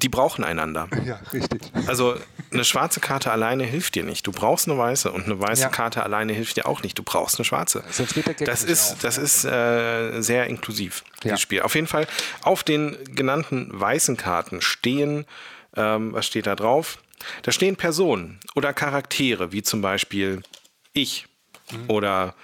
[0.01, 0.87] Die brauchen einander.
[1.05, 1.61] Ja, richtig.
[1.87, 2.15] Also
[2.51, 4.25] eine schwarze Karte alleine hilft dir nicht.
[4.27, 5.69] Du brauchst eine weiße und eine weiße Ja.
[5.69, 6.97] Karte alleine hilft dir auch nicht.
[6.97, 7.83] Du brauchst eine schwarze.
[7.91, 11.19] Sonst geht der Gag das ist, auf, das ist äh, sehr inklusiv, Ja.
[11.23, 11.61] dieses Spiel.
[11.61, 12.07] Auf jeden Fall,
[12.41, 15.25] auf den genannten weißen Karten stehen,
[15.75, 16.97] ähm, was steht da drauf?
[17.43, 20.41] Da stehen Personen oder Charaktere, wie zum Beispiel
[20.93, 21.27] ich
[21.71, 21.89] Mhm.
[21.89, 22.35] oder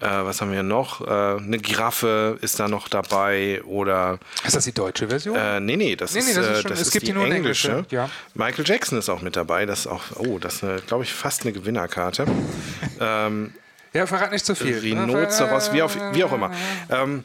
[0.00, 1.00] äh, was haben wir noch?
[1.00, 5.36] Äh, eine Giraffe ist da noch dabei oder Ist das die deutsche Version?
[5.36, 7.02] äh, nee, nee, das Nee, nee, ist, das ist äh, schon- das es ist gibt
[7.02, 7.70] die die nur englische.
[7.70, 8.10] Englisch, ja.
[8.34, 9.64] Michael Jackson ist auch mit dabei.
[9.66, 12.26] Das ist auch, oh, das ist, glaube ich, fast eine Gewinnerkarte.
[13.00, 13.54] ähm,
[13.92, 14.78] ja, verrat nicht zu viel.
[14.78, 16.50] Rhinoceros, wie, auf, wie auch immer.
[16.90, 17.24] Ähm,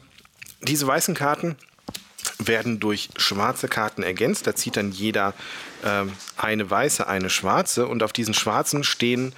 [0.62, 1.56] diese weißen Karten
[2.38, 4.46] werden durch schwarze Karten ergänzt.
[4.46, 5.34] Da zieht dann jeder
[5.84, 9.34] ähm, eine weiße, eine schwarze und auf diesen schwarzen stehen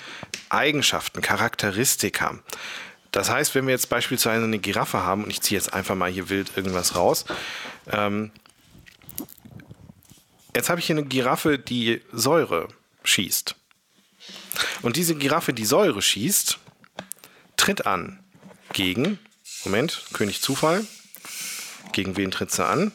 [0.50, 2.38] Eigenschaften, Charakteristika.
[3.14, 6.10] Das heißt, wenn wir jetzt beispielsweise eine Giraffe haben, und ich ziehe jetzt einfach mal
[6.10, 7.24] hier wild irgendwas raus,
[7.86, 8.32] ähm,
[10.52, 12.66] jetzt habe ich hier eine Giraffe, die Säure
[13.04, 13.54] schießt.
[14.82, 16.58] Und diese Giraffe, die Säure schießt,
[17.56, 18.18] tritt an
[18.72, 19.20] gegen,
[19.64, 20.84] Moment, König Zufall.
[21.92, 22.90] Gegen wen tritt sie an?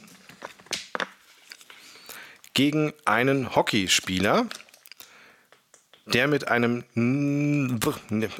[2.53, 4.47] Gegen einen Hockeyspieler,
[6.07, 6.83] der mit einem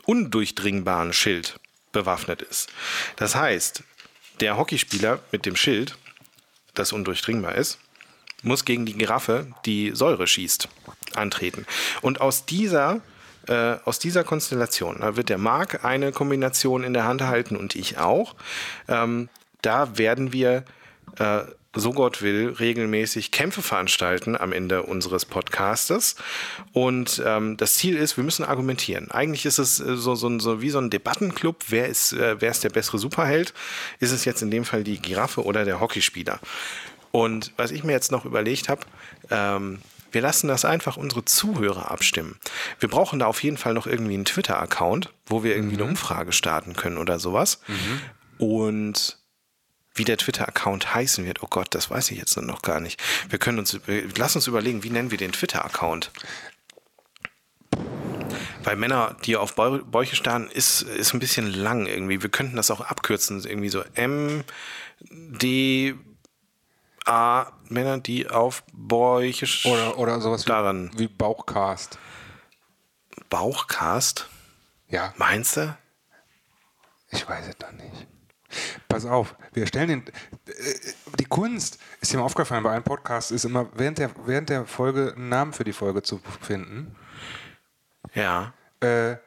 [0.06, 1.58] undurchdringbaren Schild
[1.92, 2.70] bewaffnet ist.
[3.16, 3.84] Das heißt,
[4.40, 5.98] der Hockeyspieler mit dem Schild,
[6.74, 7.80] das undurchdringbar ist,
[8.44, 10.70] muss gegen die Giraffe, die Säure schießt,
[11.16, 11.66] antreten.
[12.02, 13.02] Und aus dieser,
[13.48, 17.76] äh, aus dieser Konstellation, da wird der Marc eine Kombination in der Hand halten und
[17.76, 18.36] ich auch.
[18.88, 19.30] Ähm,
[19.62, 20.64] da werden wir,
[21.18, 21.42] äh,
[21.76, 26.16] so Gott will, regelmäßig Kämpfe veranstalten am Ende unseres Podcastes.
[26.74, 29.12] Und ähm, das Ziel ist, wir müssen argumentieren.
[29.12, 31.66] Eigentlich ist es äh, so, so, so wie so ein Debattenclub.
[31.68, 33.54] Wer ist, äh, wer ist der bessere Superheld?
[34.00, 36.40] Ist es jetzt in dem Fall die Giraffe oder der Hockeyspieler?
[37.12, 38.82] Und was ich mir jetzt noch überlegt habe,
[39.30, 39.80] ähm,
[40.12, 42.40] wir lassen das einfach unsere Zuhörer abstimmen.
[42.80, 46.32] Wir brauchen da auf jeden Fall noch irgendwie einen Twitter-Account, wo wir irgendwie eine Umfrage
[46.32, 47.62] starten können oder sowas.
[48.40, 49.19] Und
[50.00, 53.00] wie der Twitter-Account heißen wird, oh Gott, das weiß ich jetzt noch gar nicht.
[53.30, 53.80] Wir können uns,
[54.18, 56.10] lass uns überlegen, wie nennen wir den Twitter-Account?
[58.64, 62.22] Weil Männer, die auf Bäu- Bäuche starren, ist, ist ein bisschen lang irgendwie.
[62.22, 64.44] Wir könnten das auch abkürzen, irgendwie so M,
[65.02, 65.96] D,
[67.06, 71.98] A, Männer, die auf Bäuche sch- Oder, oder sowas wie, wie Bauchcast.
[73.30, 74.28] Bauchcast?
[74.90, 75.78] Ja, Meinst du?
[77.12, 78.08] ich weiß es doch nicht.
[78.88, 80.08] Pass auf, wir stellen den.
[80.08, 80.12] Äh,
[81.20, 85.14] die Kunst ist mal aufgefallen bei einem Podcast, ist immer während der, während der Folge
[85.16, 86.96] einen Namen für die Folge zu finden.
[88.14, 88.54] Ja.
[88.80, 89.18] Äh,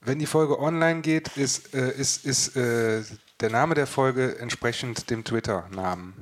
[0.00, 3.02] wenn die Folge online geht, ist, äh, ist, ist äh,
[3.40, 6.14] der Name der Folge entsprechend dem Twitter-Namen.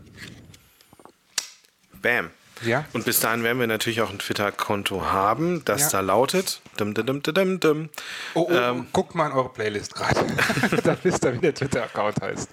[2.00, 2.30] Bam.
[2.62, 2.84] Ja?
[2.92, 5.88] Und bis dahin werden wir natürlich auch ein Twitter-Konto haben, das Ja.
[5.98, 6.60] da lautet.
[6.76, 7.88] Dum, dum, dum, dum.
[8.34, 8.86] Oh, oh, Ähm.
[8.92, 10.20] guckt mal in eure Playlist gerade.
[10.84, 12.50] da wisst ihr, wie der Twitter-Account heißt.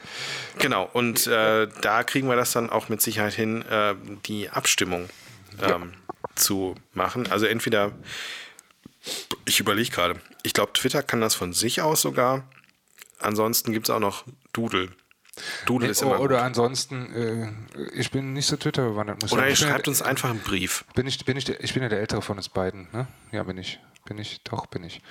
[0.60, 5.10] Genau, und äh, da kriegen wir das dann auch mit Sicherheit hin, äh, die Abstimmung
[5.62, 5.94] ähm,
[6.36, 7.30] zu machen.
[7.32, 7.92] Also entweder,
[9.46, 12.44] ich überlege gerade, ich glaube, Twitter kann das von sich aus sogar.
[13.20, 14.90] Ansonsten gibt es auch noch Doodle.
[15.66, 16.46] Doodle ist immer oder gut.
[16.46, 19.22] ansonsten, äh, ich bin nicht so Twitter bewandert.
[19.22, 19.52] Muss ich Oder sagen.
[19.52, 20.86] ihr schreibt uns einfach einen Brief.
[20.96, 23.08] Bin ich, bin ich, der, ich bin ja der Ältere von uns beiden, ne?
[23.32, 23.80] Ja, bin ich.
[24.06, 25.02] Bin ich, doch, bin ich.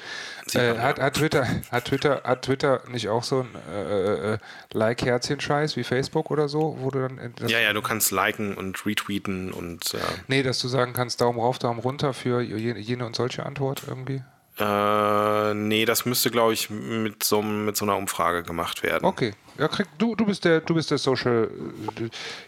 [0.54, 4.38] Äh, hat, hat, Twitter, hat, Twitter, hat Twitter nicht auch so ein äh, äh,
[4.72, 7.18] Like-Herzchen-Scheiß wie Facebook oder so, wo du dann.
[7.18, 10.94] äh, Das, Ja, ja, du kannst liken und retweeten und äh, Nee, dass du sagen
[10.94, 14.22] kannst, Daumen rauf, Daumen runter für jene und solche Antwort irgendwie.
[14.58, 19.04] Äh, nee, das müsste, glaube ich, mit so, mit so einer Umfrage gemacht werden.
[19.04, 19.34] Okay.
[19.58, 21.50] Ja, krieg, du, du bist der, du bist der Social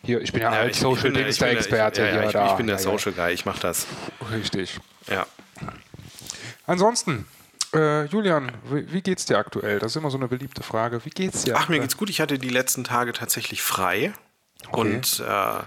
[0.02, 2.50] hier, ich bin ja, Ja, als Social der- Dings bin der Experte ich, ja, ich,
[2.52, 3.86] ich bin der Social Guy, ich mache das.
[4.32, 4.78] Richtig.
[5.10, 5.26] Ja.
[6.66, 7.26] Ansonsten,
[7.74, 9.78] äh, Julian, wie, wie geht's dir aktuell?
[9.78, 11.04] Das ist immer so eine beliebte Frage.
[11.04, 11.56] Wie geht's dir?
[11.56, 12.10] Ach, mir geht's gut.
[12.10, 14.12] Ich hatte die letzten Tage tatsächlich frei
[14.66, 14.80] Okay.
[14.80, 15.62] und, äh,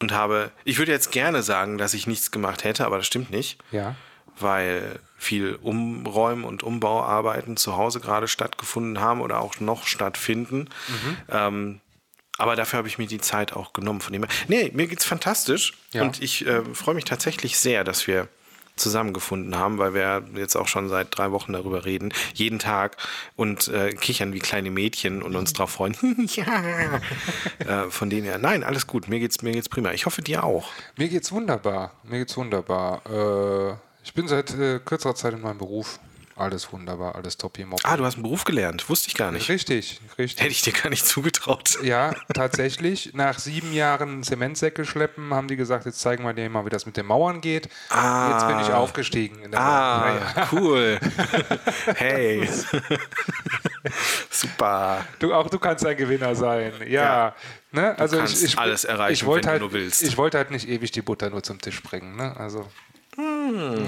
[0.00, 3.30] und habe, ich würde jetzt gerne sagen, dass ich nichts gemacht hätte, aber das stimmt
[3.30, 3.94] nicht, Ja.
[4.38, 10.68] weil viel Umräumen und Umbauarbeiten zu Hause gerade stattgefunden haben oder auch noch stattfinden.
[10.88, 11.16] Mhm.
[11.28, 11.80] Ähm,
[12.36, 14.00] aber dafür habe ich mir die Zeit auch genommen.
[14.00, 14.26] Von dem.
[14.48, 16.02] Nee, mir geht's fantastisch Ja.
[16.02, 18.28] und ich äh, freue mich tatsächlich sehr, dass wir
[18.76, 22.96] zusammengefunden haben, weil wir jetzt auch schon seit drei Wochen darüber reden, jeden Tag
[23.36, 25.96] und äh, kichern wie kleine Mädchen und uns drauf freuen.
[26.34, 27.00] ja.
[27.60, 29.92] äh, von denen her, nein, alles gut, mir geht's, mir geht's prima.
[29.92, 30.70] Ich hoffe dir auch.
[30.96, 31.92] Mir geht's wunderbar.
[32.02, 33.78] Mir geht's wunderbar.
[34.04, 35.98] Ich bin seit äh, kürzerer Zeit in meinem Beruf.
[36.36, 37.84] Alles wunderbar, alles topi moppi.
[37.86, 39.48] Ah, du hast einen Beruf gelernt, wusste ich gar nicht.
[39.48, 40.42] Richtig, richtig.
[40.42, 41.78] Hätte ich dir gar nicht zugetraut.
[41.84, 43.12] Ja, tatsächlich.
[43.14, 46.86] Nach sieben Jahren Zementsäcke schleppen haben die gesagt, jetzt zeigen wir dir mal, wie das
[46.86, 47.68] mit den Mauern geht.
[47.88, 48.32] Ah.
[48.32, 49.42] Jetzt bin ich aufgestiegen.
[49.42, 50.48] In der Ah, Ja, ja.
[50.52, 50.98] cool.
[51.94, 52.48] hey.
[54.30, 55.04] Super.
[55.20, 56.72] Du, auch du kannst ein Gewinner sein.
[56.88, 57.34] Ja.
[57.70, 57.96] Ne?
[57.98, 60.02] Also kannst ich, ich, alles erreichen, ich wenn du halt, nur willst.
[60.02, 62.16] Ich wollte halt nicht ewig die Butter nur zum Tisch bringen.
[62.16, 62.36] Ne?
[62.36, 62.68] Also.
[63.16, 63.86] Hm.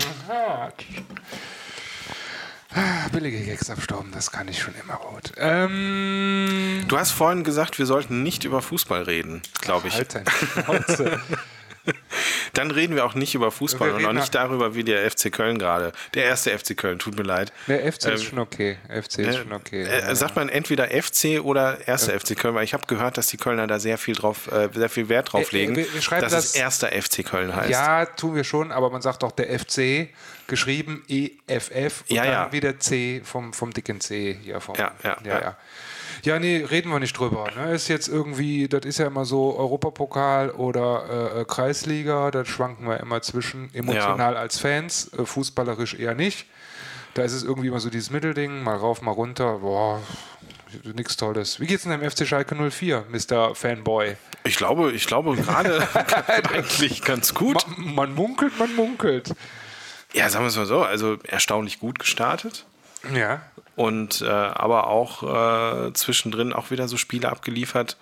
[3.12, 5.32] Billige Gags abstauben, das kann ich schon immer gut.
[5.38, 9.94] Ähm, Du hast vorhin gesagt, wir sollten nicht über Fußball reden, glaube ich.
[9.94, 11.20] Schnauze.
[12.56, 15.58] Dann reden wir auch nicht über Fußball und auch nicht darüber, wie der FC Köln
[15.58, 15.92] gerade.
[16.14, 17.52] Der erste FC Köln, tut mir leid.
[17.66, 18.78] Der FC ist Ähm, schon okay.
[18.88, 19.82] FC ist schon okay.
[19.84, 23.26] Äh, ja, sagt man entweder FC oder erster FC Köln, weil ich habe gehört, dass
[23.28, 25.92] die Kölner da sehr viel drauf, äh, sehr viel Wert drauf Äh, äh, legen, wir-
[25.92, 27.70] wir schreiben dass das- es erster FC Köln heißt.
[27.70, 30.08] Ja, tun wir schon, aber man sagt doch der FC,
[30.46, 32.52] geschrieben EFF und Ja, dann ja.
[32.52, 34.74] wieder C vom, vom dicken C hier vom.
[34.76, 35.56] Ja, ja, ja, ja.
[36.26, 36.36] Ja.
[36.36, 37.48] Ja, nee, reden wir nicht drüber.
[37.56, 37.72] Ne?
[37.72, 42.86] Ist jetzt irgendwie, das ist ja immer so Europapokal oder äh, äh, Kreisliga, da schwanken
[42.86, 46.46] wir immer zwischen, emotional als Fans, äh, fußballerisch eher nicht.
[47.14, 50.02] Da ist es irgendwie immer so dieses Mittelding, mal rauf, mal runter, boah,
[50.94, 51.58] nichts Tolles.
[51.58, 53.54] Wie geht's denn dem FC Schalke 04, Mr.
[53.54, 54.16] Fanboy?
[54.44, 55.88] Ich glaube, ich glaube gerade
[56.28, 57.64] eigentlich ganz gut.
[57.78, 59.32] Ma man munkelt, man munkelt.
[60.12, 62.66] Ja, sagen wir es mal so, also erstaunlich gut gestartet.
[63.14, 63.42] Ja.
[63.76, 65.22] und äh, aber auch
[65.88, 67.96] äh, zwischendrin auch wieder so Spiele abgeliefert,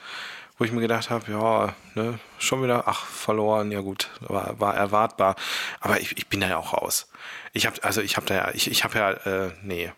[0.59, 4.75] wo ich mir gedacht habe, ja, ne, schon wieder, ach, verloren, ja gut, war, war
[4.77, 5.35] erwartbar.
[5.81, 7.11] Aber ich, ich bin da ja auch raus.
[7.53, 9.93] Ich habe, also ich habe da ja, ich, ich habe ja, äh, nee.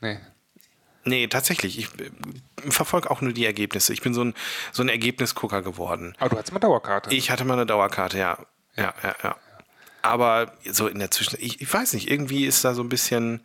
[0.00, 0.18] Nee.
[1.04, 1.78] Nee, tatsächlich.
[1.78, 2.10] Ich äh,
[2.70, 3.92] verfolge auch nur die Ergebnisse.
[3.92, 4.34] Ich bin so ein,
[4.70, 6.14] so ein Ergebnisgucker geworden.
[6.18, 7.12] Aber du hattest mal Dauerkarte.
[7.14, 8.38] Ich hatte mal eine Dauerkarte, ja.
[8.76, 9.36] Ja, ja, ja.
[10.02, 13.44] Aber so in der Zwischen, ich, ich weiß nicht, irgendwie ist da so ein bisschen,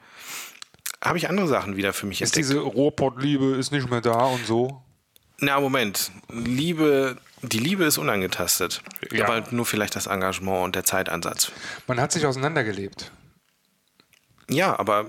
[1.04, 2.50] habe ich andere Sachen wieder für mich ist entdeckt.
[2.50, 4.82] diese Ruhrpott-Liebe ist nicht mehr da und so.
[5.40, 6.12] Na, Moment.
[6.30, 8.82] Liebe, die Liebe ist unangetastet.
[9.12, 9.28] Ja.
[9.28, 11.52] Aber nur vielleicht das Engagement und der Zeitansatz.
[11.86, 13.12] Man hat sich auseinandergelebt.
[14.50, 15.06] Ja, aber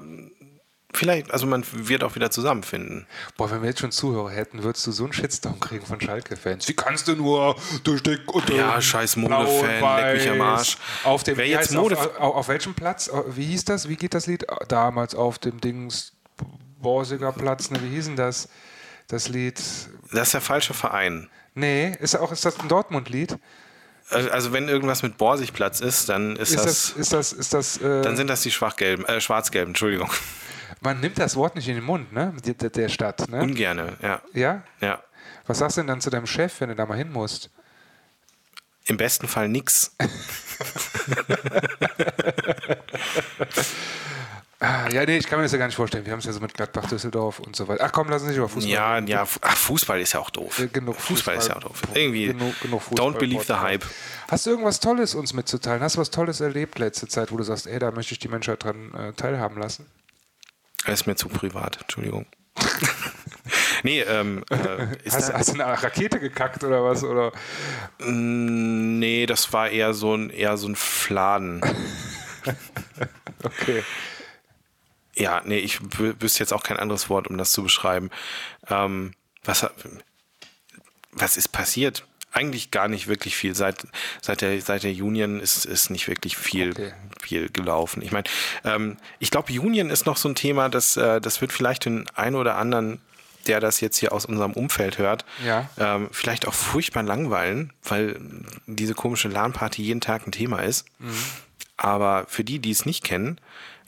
[0.94, 3.07] vielleicht, also man wird auch wieder zusammenfinden.
[3.37, 6.66] Boah, wenn wir jetzt schon Zuhörer hätten, würdest du so einen Shitstorm kriegen von Schalke-Fans.
[6.68, 10.40] Wie kannst du nur durch dick und Ja, scheiß Mode-Fan, leck mich am.
[10.40, 10.77] Arsch.
[11.05, 13.11] Auf dem, Wer jetzt Mode- auf, auf, auf welchem Platz?
[13.29, 13.88] Wie hieß das?
[13.88, 14.46] Wie geht das Lied?
[14.68, 16.12] Damals auf dem Dings
[16.81, 17.81] Borsiger Platz, ne?
[17.83, 18.48] Wie hieß denn das?
[19.09, 19.59] Das Lied.
[20.12, 21.29] Das ist der falsche Verein.
[21.55, 23.37] Nee, ist auch ist das ein Dortmund-Lied?
[24.11, 27.55] Also also wenn irgendwas mit Borsigplatz ist, dann ist, Ist das, das, ist das, ist
[27.55, 30.11] das, äh, dann sind das die schwachgelben, äh, schwarzgelben, Entschuldigung.
[30.81, 32.33] man nimmt das Wort nicht in den Mund, ne?
[32.44, 33.40] Der, der- der Stadt, ne?
[33.42, 34.23] Ungerne, ja.
[34.33, 34.62] Ja?
[34.81, 35.03] Ja.
[35.47, 37.51] Was sagst du denn dann zu deinem Chef, wenn du da mal hin musst?
[38.87, 39.94] Im besten Fall nix.
[44.61, 46.05] Ah, ja, nee, ich kann mir das ja gar nicht vorstellen.
[46.05, 47.85] Wir haben es ja so mit Gladbach, Düsseldorf und so weiter.
[47.85, 50.61] Ach komm, lass uns nicht über Fußball Ja, ja, ach, Fußball ist ja auch doof.
[50.73, 51.94] Genug Fußball, ist ja auch Fußball- doof.
[51.94, 53.85] Irgendwie, genug- genug Fußball- don't believe the hype.
[54.29, 55.81] Hast du irgendwas Tolles uns mitzuteilen?
[55.81, 58.27] Hast du was Tolles erlebt letzte Zeit, wo du sagst, ey, da möchte ich die
[58.27, 59.87] Menschheit dran äh, teilhaben lassen?
[60.87, 62.27] Das ist mir zu privat, Entschuldigung.
[63.85, 67.05] nee, ähm, äh, ist Hast, hast du eine Rakete gekackt oder was?
[67.05, 67.31] Oder?
[68.01, 71.61] Mm, nee, das war eher so ein, eher so ein Fladen.
[73.44, 73.85] Okay.
[75.18, 78.11] Ja, nee, ich wü- wüsste jetzt auch kein anderes Wort, um das zu beschreiben.
[78.70, 79.12] Ähm,
[79.44, 79.66] was,
[81.12, 82.04] was ist passiert?
[82.31, 83.54] Eigentlich gar nicht wirklich viel.
[83.54, 83.87] Seit,
[84.22, 86.92] seit, der, seit der Union ist, ist nicht wirklich viel, Okay.
[87.20, 88.02] viel gelaufen.
[88.02, 88.24] Ich meine,
[88.64, 92.09] ähm, ich glaube, Union ist noch so ein Thema, das, äh, das wird vielleicht den
[92.14, 93.00] einen oder anderen,
[93.46, 95.70] der das jetzt hier aus unserem Umfeld hört, Ja.
[95.78, 98.20] ähm, vielleicht auch furchtbar langweilen, weil
[98.66, 100.85] diese komische LAN-Party jeden Tag ein Thema ist.
[101.78, 103.40] Aber für die, die es nicht kennen,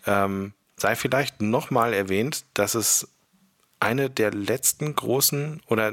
[0.07, 3.09] ähm, sei vielleicht nochmal erwähnt, dass es
[3.81, 5.93] eine der letzten großen oder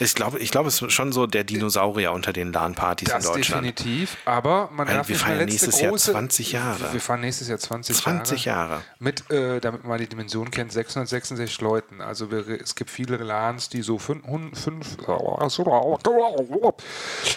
[0.00, 3.66] ich glaube, ich glaube, es ist schon so der Dinosaurier unter den LAN-Partys in Deutschland.
[3.66, 6.92] definitiv, aber man Weil darf wir nicht feiern nächstes Jahr große, 20 Jahre.
[6.92, 8.58] Wir fahren nächstes Jahr 20, 20 Jahre.
[8.58, 8.82] Jahre.
[8.98, 12.00] Mit, äh, damit man die Dimension kennt, 666 Leuten.
[12.00, 14.24] Also wir, es gibt viele LANs, die so 5,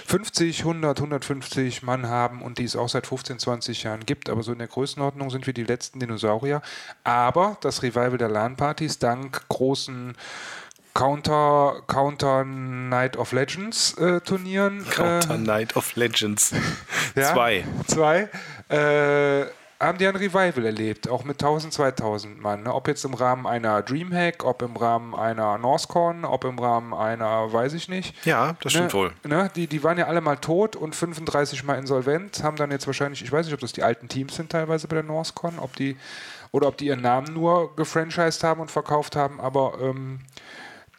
[0.06, 4.30] 50, 100, 150 Mann haben und die es auch seit 15, 20 Jahren gibt.
[4.30, 6.62] Aber so in der Größenordnung sind wir die letzten Dinosaurier.
[7.04, 9.81] Aber das Revival der LAN-Partys dank großen
[10.94, 14.86] Counter, Counter Night of Legends äh, Turnieren.
[14.90, 16.54] Counter äh, Night of Legends.
[17.16, 17.64] ja, Zwei.
[17.88, 18.30] Zwei.
[18.70, 19.46] Äh,
[19.82, 22.64] haben die ein Revival erlebt, auch mit 1000, 2000 Mann.
[22.64, 22.74] Ne?
[22.74, 27.52] Ob jetzt im Rahmen einer Dreamhack, ob im Rahmen einer Northcon, ob im Rahmen einer,
[27.52, 28.14] weiß ich nicht.
[28.26, 29.12] Ja, das stimmt ne, wohl.
[29.24, 29.50] Ne?
[29.56, 33.24] Die, die waren ja alle mal tot und 35 mal insolvent, haben dann jetzt wahrscheinlich,
[33.24, 35.98] ich weiß nicht, ob das die alten Teams sind teilweise bei der Northcon, ob die
[36.52, 40.20] oder ob die ihren Namen nur gefranchised haben und verkauft haben, aber ähm,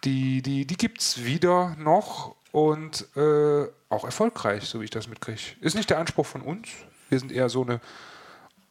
[0.05, 5.09] die, die, die gibt es wieder noch und äh, auch erfolgreich, so wie ich das
[5.09, 5.41] mitkriege.
[5.61, 6.69] Ist nicht der Anspruch von uns.
[7.09, 7.81] Wir sind eher so eine,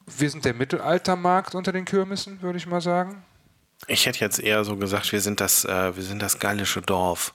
[0.05, 3.23] wir sind der Mittelaltermarkt unter den Kirmessen, würde ich mal sagen.
[3.87, 7.33] Ich hätte jetzt eher so gesagt, wir sind das, äh, wir sind das gallische Dorf.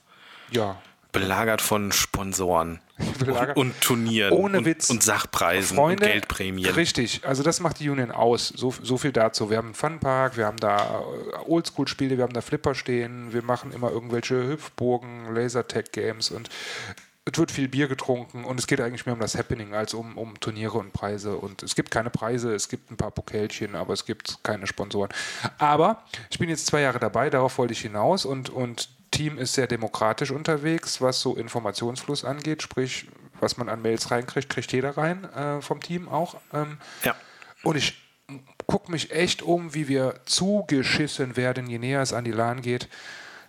[0.51, 0.77] Ja.
[1.19, 2.79] Belagert von Sponsoren
[3.19, 3.57] Belagert.
[3.57, 4.89] und, und Turnieren Ohne und, Witz.
[4.89, 6.73] und Sachpreisen Freunde, und Geldprämien.
[6.73, 8.47] Richtig, also das macht die Union aus.
[8.49, 9.49] So, so viel dazu.
[9.49, 13.43] Wir haben einen Funpark, wir haben da äh, Oldschool-Spiele, wir haben da Flipper stehen, wir
[13.43, 16.49] machen immer irgendwelche Hüpfburgen, Lasertag-Games und
[17.31, 20.17] es wird viel Bier getrunken und es geht eigentlich mehr um das Happening als um,
[20.17, 21.35] um Turniere und Preise.
[21.37, 25.09] Und es gibt keine Preise, es gibt ein paar Pokelchen, aber es gibt keine Sponsoren.
[25.57, 29.53] Aber ich bin jetzt zwei Jahre dabei, darauf wollte ich hinaus und, und Team ist
[29.53, 33.07] sehr demokratisch unterwegs, was so Informationsfluss angeht, sprich,
[33.39, 36.35] was man an Mails reinkriegt, kriegt jeder rein äh, vom Team auch.
[36.53, 37.15] Ähm, Ja.
[37.63, 38.01] und ich
[38.65, 42.89] gucke mich echt um, wie wir zugeschissen werden, je näher es an die LAN geht,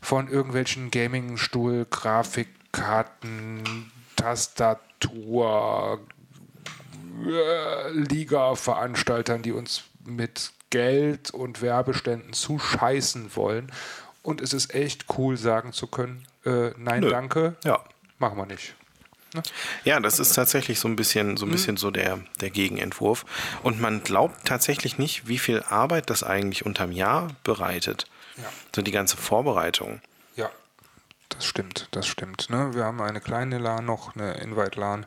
[0.01, 6.01] von irgendwelchen Gaming-Stuhl, Grafikkarten, Tastatur,
[7.27, 13.73] äh, Liga-Veranstaltern, die uns mit Geld und Werbeständen zuscheißen wollen.
[14.23, 17.11] Und es ist echt cool, sagen zu können, äh, nein, Nö.
[17.11, 17.81] danke, Ja.
[18.19, 18.75] machen wir nicht.
[19.85, 23.27] Ja, das ist tatsächlich so ein bisschen, so ein bisschen so der, der Gegenentwurf.
[23.63, 28.07] Und man glaubt tatsächlich nicht, wie viel Arbeit das eigentlich unterm Jahr bereitet.
[28.39, 28.45] Ja.
[28.75, 30.01] So die ganze Vorbereitung.
[30.35, 30.51] Ja,
[31.29, 32.49] das stimmt, das stimmt.
[32.49, 32.75] Ne?
[32.75, 35.05] Wir haben eine kleine LAN noch, eine Invite-LAN.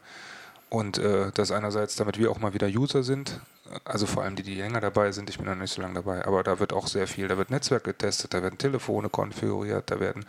[0.72, 3.42] Und äh, das einerseits, damit wir auch mal wieder User sind,
[3.84, 6.26] also vor allem die, die länger dabei sind, ich bin noch nicht so lange dabei,
[6.26, 10.00] aber da wird auch sehr viel, da wird Netzwerk getestet, da werden Telefone konfiguriert, da
[10.00, 10.26] werden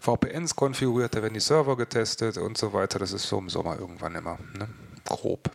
[0.00, 2.98] VPNs konfiguriert, da werden die Server getestet und so weiter.
[2.98, 4.68] Das ist so im Sommer irgendwann immer, ne?
[5.04, 5.48] grob.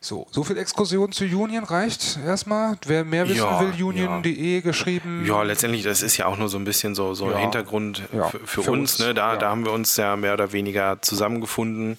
[0.00, 2.76] So, so viel Exkursion zu Union reicht erstmal.
[2.86, 5.24] Wer mehr wissen Ja, will, union.de geschrieben.
[5.26, 7.38] Ja, letztendlich, das ist ja auch nur so ein bisschen so, so Ja.
[7.38, 8.94] Hintergrund Ja, für, für für uns.
[8.94, 9.12] uns, Ne?
[9.14, 9.38] Da, ja.
[9.38, 11.96] da haben wir uns ja mehr oder weniger zusammengefunden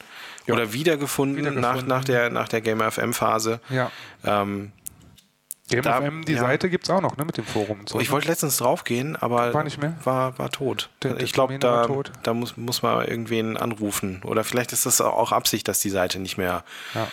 [0.54, 1.88] oder wiedergefunden, Wiedergefunden.
[1.88, 3.60] Nach, nach der, nach der Gamer FM-Phase.
[3.70, 3.92] Ja.
[4.24, 4.72] Ähm,
[5.68, 6.40] Game Da- FM, die ja.
[6.42, 8.00] Seite gibt es auch noch, ne, mit dem Forum und so.
[8.00, 9.96] ich wollte letztens draufgehen, aber War nicht mehr?
[10.04, 10.90] War, war tot.
[11.02, 11.88] Der- der ich glaube, da,
[12.22, 14.22] da muss, muss man irgendwen anrufen.
[14.24, 17.08] Oder vielleicht ist das auch Absicht, dass die Seite nicht mehr, Ja.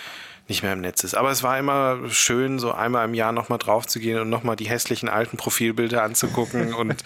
[0.53, 1.15] Nicht mehr im Netz ist.
[1.15, 4.55] Aber es war immer schön, so einmal im Jahr nochmal drauf zu gehen und nochmal
[4.57, 7.03] die hässlichen alten Profilbilder anzugucken und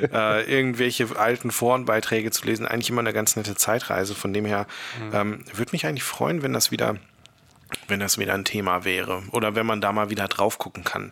[0.00, 2.66] äh, irgendwelche alten Forenbeiträge zu lesen.
[2.66, 4.14] Eigentlich immer eine ganz nette Zeitreise.
[4.14, 4.66] Von dem her
[5.00, 5.14] Mhm.
[5.14, 6.96] ähm, würde mich eigentlich freuen, wenn das wieder
[7.88, 11.10] wenn das wieder ein Thema wäre oder wenn man da mal wieder drauf gucken kann.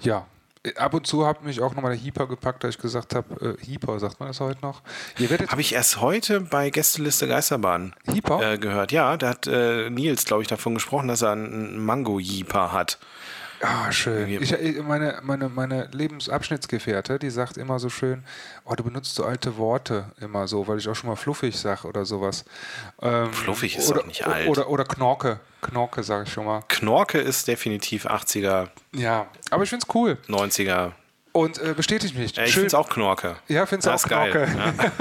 [0.00, 0.26] Ja.
[0.76, 3.64] Ab und zu hat mich auch nochmal der Heeper gepackt, da ich gesagt habe, äh,
[3.64, 4.82] Heeper, sagt man das heute noch?
[5.48, 8.52] Habe ich erst heute bei Gästeliste Geisterbahn Jeeper?
[8.52, 8.92] äh, gehört.
[8.92, 12.98] Ja, da hat äh, Nils, glaube ich, davon gesprochen, dass er einen Mango-Jeeper hat.
[13.60, 14.28] Ah, schön.
[14.40, 18.24] Ich, äh, meine, meine, meine Lebensabschnittsgefährte, die sagt immer so schön,
[18.64, 21.86] oh, du benutzt so alte Worte immer so, weil ich auch schon mal fluffig sage
[21.88, 22.44] oder sowas.
[23.02, 24.48] Ähm, Fluffig ist oder, doch nicht alt.
[24.48, 25.40] Oder, oder Knorke.
[25.62, 26.62] Knorke sage ich schon mal.
[26.68, 30.18] Knorke ist definitiv 80er, Ja, aber ich finde es cool.
[30.28, 30.92] 90er.
[31.32, 32.36] Und äh, bestätigt mich.
[32.38, 33.36] Äh, ich finde es auch Knorke.
[33.48, 34.30] Ja, find's Das auch ist geil.
[34.30, 34.52] Knorke.
[34.56, 34.92] Ja.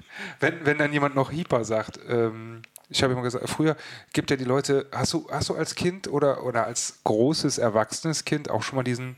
[0.40, 3.76] wenn, wenn dann jemand noch Hyper sagt, ähm, ich habe immer gesagt, früher
[4.12, 8.24] gibt ja die Leute, hast du, hast du als Kind oder, oder als großes, erwachsenes
[8.24, 9.16] Kind auch schon mal diesen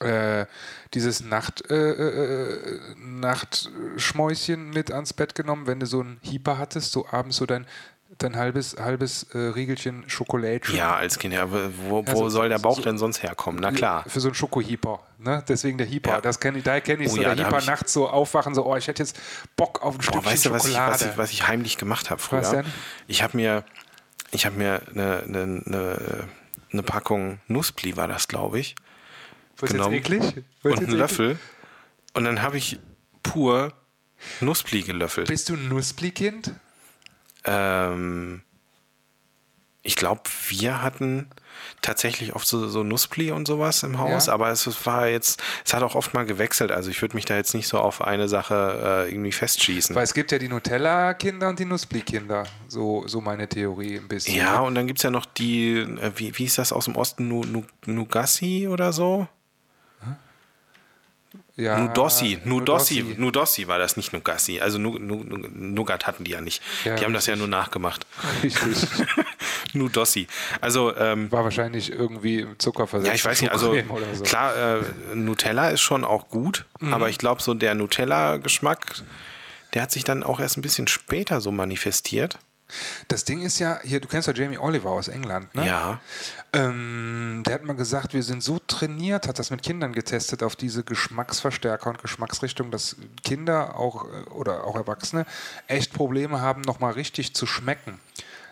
[0.00, 0.46] äh,
[0.94, 6.92] dieses Nacht, äh, äh, Nachtschmäuschen mit ans Bett genommen, wenn du so einen Hyper hattest,
[6.92, 7.66] so abends so dein,
[8.18, 10.60] dein halbes, halbes äh, Riegelchen Schokolade.
[10.74, 11.34] ja, als Kind.
[11.34, 11.58] Ja, wo
[11.88, 13.60] wo Ja, so- soll der Bauch so- denn sonst herkommen?
[13.60, 14.04] Na klar.
[14.06, 15.00] Für so einen Schokohyper.
[15.18, 15.42] Ne?
[15.48, 16.10] Deswegen der Hyper.
[16.10, 16.20] Ja.
[16.20, 17.22] Das kenn ich, daher kenne ich Oh so.
[17.22, 19.18] ja, der ich- nachts so aufwachen, so, oh, ich hätte jetzt
[19.56, 20.92] Bock auf ein Stückchen weißt du, was ich, Schokolade.
[20.92, 22.40] was, ich, was ich heimlich gemacht habe früher?
[22.40, 22.66] Was denn?
[23.06, 23.64] Ich habe mir,
[24.30, 26.28] ich habe mir eine, eine, eine,
[26.72, 28.74] eine Packung Nussbli war das, glaube ich.
[29.58, 30.22] Wird's genommen jetzt eklig?
[30.62, 30.98] Wird's und einen eklig?
[30.98, 31.38] Löffel.
[32.14, 32.78] Und dann habe ich
[33.22, 33.72] pur
[34.40, 35.28] Nussbli gelöffelt.
[35.28, 36.52] Bist du ein Nussbli-Kind?
[37.44, 38.42] Ähm,
[39.84, 41.28] ich glaube, wir hatten
[41.80, 44.32] tatsächlich oft so, so Nussbli und sowas im Haus, Ja.
[44.34, 46.70] aber es war jetzt, es hat auch oft mal gewechselt.
[46.70, 49.94] Also ich würde mich da jetzt nicht so auf eine Sache äh, irgendwie festschießen.
[49.96, 52.44] Weil es gibt ja die Nutella-Kinder und die Nussbli-Kinder.
[52.68, 54.36] So, so meine Theorie ein bisschen.
[54.36, 56.94] ja, und dann gibt es ja noch die, äh, wie, wie ist das aus dem
[56.94, 59.26] Osten, Nu- Nu- Nugassi oder so?
[61.62, 63.20] Ja Nudossi, Nudossi, Nudossi.
[63.20, 64.60] Nudossi war das, nicht Nugassi.
[64.60, 66.62] Also Nu- Nu- Nu- Nougat hatten die ja nicht.
[66.84, 68.06] Ja, die haben das ja nur nachgemacht.
[68.42, 68.76] Richtig.
[69.74, 70.26] Nudossi.
[70.60, 73.08] Also, ähm, War wahrscheinlich irgendwie Zuckerversetzt.
[73.08, 73.74] Ja, ich weiß nicht, also so.
[73.74, 74.22] Mhm.
[74.24, 74.82] klar, äh,
[75.14, 79.02] Nutella ist schon auch gut, aber ich glaube, so der Nutella-Geschmack,
[79.74, 82.38] der hat sich dann auch erst ein bisschen später so manifestiert.
[83.08, 85.66] Das Ding ist ja, hier, du kennst ja Jamie Oliver aus England, ne?
[85.66, 86.00] Ja.
[86.52, 90.56] Ähm, der hat mal gesagt, wir sind so trainiert, hat das mit Kindern getestet, auf
[90.56, 95.26] diese Geschmacksverstärker und Geschmacksrichtung, dass Kinder auch äh, oder auch Erwachsene
[95.66, 97.98] echt Probleme haben, nochmal richtig zu schmecken.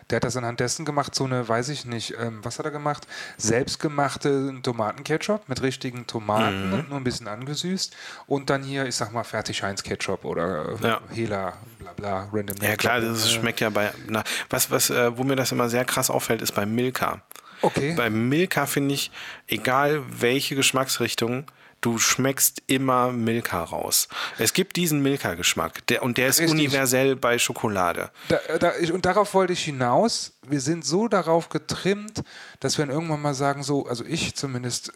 [0.09, 2.71] Der hat das anhand dessen gemacht, so eine, weiß ich nicht, ähm, was hat er
[2.71, 3.07] gemacht?
[3.37, 6.85] Selbstgemachte Tomatenketchup mit richtigen Tomaten, Mhm.
[6.89, 7.95] nur ein bisschen angesüßt.
[8.27, 11.01] Und dann hier, ich sag mal, fertig Heinz Ketchup oder äh, Ja.
[11.13, 12.57] Hela, bla bla, random.
[12.61, 13.91] Ja klar, das schmeckt ja bei.
[14.07, 17.21] Na, was, was, äh, wo mir das immer sehr krass auffällt, ist bei Milka.
[17.61, 17.93] Okay.
[17.95, 19.11] Bei Milka finde ich,
[19.47, 21.45] egal welche Geschmacksrichtung,
[21.81, 24.07] du schmeckst immer Milka raus.
[24.37, 26.59] Es gibt diesen Milka-Geschmack, der, und der ist Richtig.
[26.59, 28.11] universell bei Schokolade.
[28.29, 30.33] Da, da, ich, und darauf wollte ich hinaus.
[30.47, 32.23] Wir sind so darauf getrimmt,
[32.59, 34.93] dass wir dann irgendwann mal sagen, so, also ich zumindest,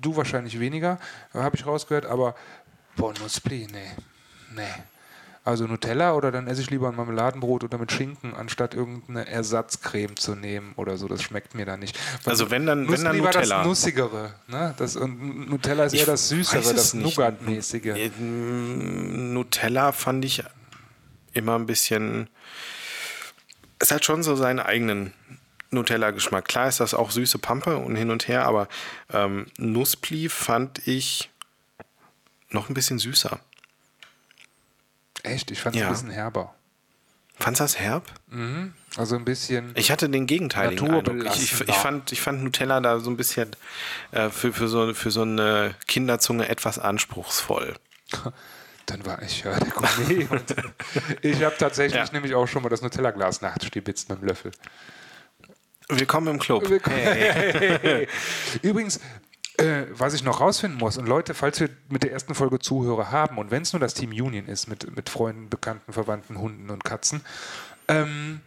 [0.00, 0.98] du wahrscheinlich weniger,
[1.34, 2.34] habe ich rausgehört, aber
[2.96, 3.90] boah, Nussbli, nee,
[4.54, 4.62] nee.
[5.48, 10.14] Also Nutella oder dann esse ich lieber ein Marmeladenbrot oder mit Schinken, anstatt irgendeine Ersatzcreme
[10.16, 11.08] zu nehmen oder so.
[11.08, 11.98] Das schmeckt mir dann nicht.
[12.24, 13.56] Weil Also wenn dann- wenn dann war Nutella.
[13.58, 14.34] das Nussigere.
[14.46, 14.74] Ne?
[14.76, 16.92] Das, und Nutella ist eher das Süßere, das.
[16.92, 17.86] Nougat-mäßige.
[17.96, 20.44] Äh, Nutella fand ich
[21.32, 22.28] immer ein bisschen.
[23.78, 25.14] Es hat schon so seinen eigenen
[25.70, 26.44] Nutella-Geschmack.
[26.46, 28.68] Klar ist das auch süße Pampe und hin und her, aber
[29.14, 31.30] ähm, Nussbli fand ich
[32.50, 33.40] noch ein bisschen süßer.
[35.22, 35.88] Echt, ich fand es Ja.
[35.88, 36.54] ein bisschen herber.
[37.40, 38.04] Fandst du das herb?
[38.96, 39.70] Also ein bisschen.
[39.76, 41.24] Ich hatte den gegenteiligen Eindruck.
[41.36, 43.54] Ich, ich, ich, fand, ich fand Nutella da so ein bisschen
[44.10, 47.74] äh, für, für, so, für so eine Kinderzunge etwas anspruchsvoll.
[48.86, 50.26] Dann war ich ja der Gourmet.
[51.22, 52.12] ich habe tatsächlich Ja.
[52.12, 54.50] nämlich auch schon mal das Nutella-Glas nachstibitzt mit dem Löffel.
[55.90, 56.64] Willkommen im Club.
[58.62, 59.00] Übrigens,
[59.58, 63.10] äh, was ich noch rausfinden muss, und Leute, falls wir mit der ersten Folge Zuhörer
[63.10, 66.70] haben, und wenn es nur das Team Union ist, mit, mit Freunden, Bekannten, Verwandten, Hunden
[66.70, 67.22] und Katzen,
[67.88, 68.40] ähm,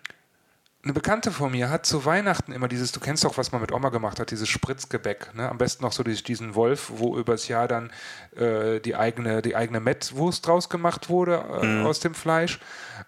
[0.84, 3.72] eine Bekannte von mir hat zu Weihnachten immer dieses, du kennst doch, was man mit
[3.72, 5.36] Oma gemacht hat, dieses Spritzgebäck.
[5.36, 5.48] Ne?
[5.48, 7.92] Am besten noch so diesen Wolf, wo übers Jahr dann
[8.36, 12.60] äh, die eigene, die eigene Mettwurst draus gemacht wurde äh, aus dem Fleisch,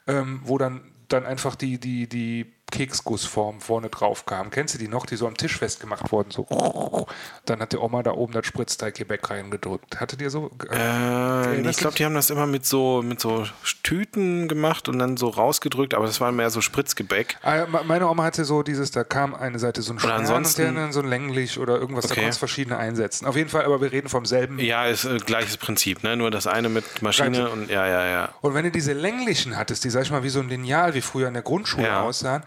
[0.06, 4.50] ähm, wo dann, dann einfach die, die, die Keksgussform vorne drauf kam.
[4.50, 6.32] Kennst du die noch, die so am Tisch festgemacht wurden?
[6.32, 6.46] So.
[7.46, 10.00] Dann hat die Oma da oben das Spritzteiggebäck reingedrückt.
[10.00, 10.50] Hattet ihr so?
[10.72, 13.46] Äh, ich glaube, die haben das immer mit so, mit so
[13.84, 17.38] Tüten gemacht und dann so rausgedrückt, aber das war mehr so Spritzgebäck.
[17.44, 20.68] Ah, me- Meine Oma hatte so dieses, da kam eine Seite so ein Stern ansonsten-
[20.70, 22.22] und dann so ein länglich oder irgendwas, da Okay.
[22.22, 23.26] konntest du verschiedene einsetzen.
[23.28, 24.58] Auf jeden Fall, aber wir reden vom selben.
[24.60, 26.16] Ja, ist äh, gleiches Prinzip, ne?
[26.18, 28.30] Nur das eine mit Maschine und ja, ja, ja.
[28.42, 31.02] Und wenn du diese länglichen hattest, die, sag ich mal, wie so ein Lineal, wie
[31.02, 32.02] früher in der Grundschule Ja.
[32.02, 32.44] aussahen,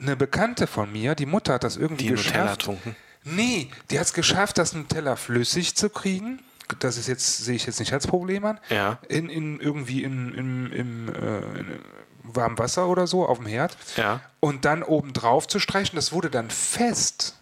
[0.00, 2.62] eine Bekannte von mir, die Mutter hat das irgendwie Die Nutella geschafft.
[2.62, 2.96] trunken.
[3.24, 6.40] Nee, die hat es geschafft, das Nutella flüssig zu kriegen.
[6.78, 8.58] Das ist jetzt, sehe ich jetzt nicht als Problem an.
[8.70, 8.98] Ja.
[9.08, 11.78] In, in irgendwie in, in, im äh, in
[12.22, 13.76] warmem Wasser oder so auf dem Herd.
[13.96, 14.20] Ja.
[14.40, 17.36] Und dann oben drauf zu streichen, das wurde dann fest.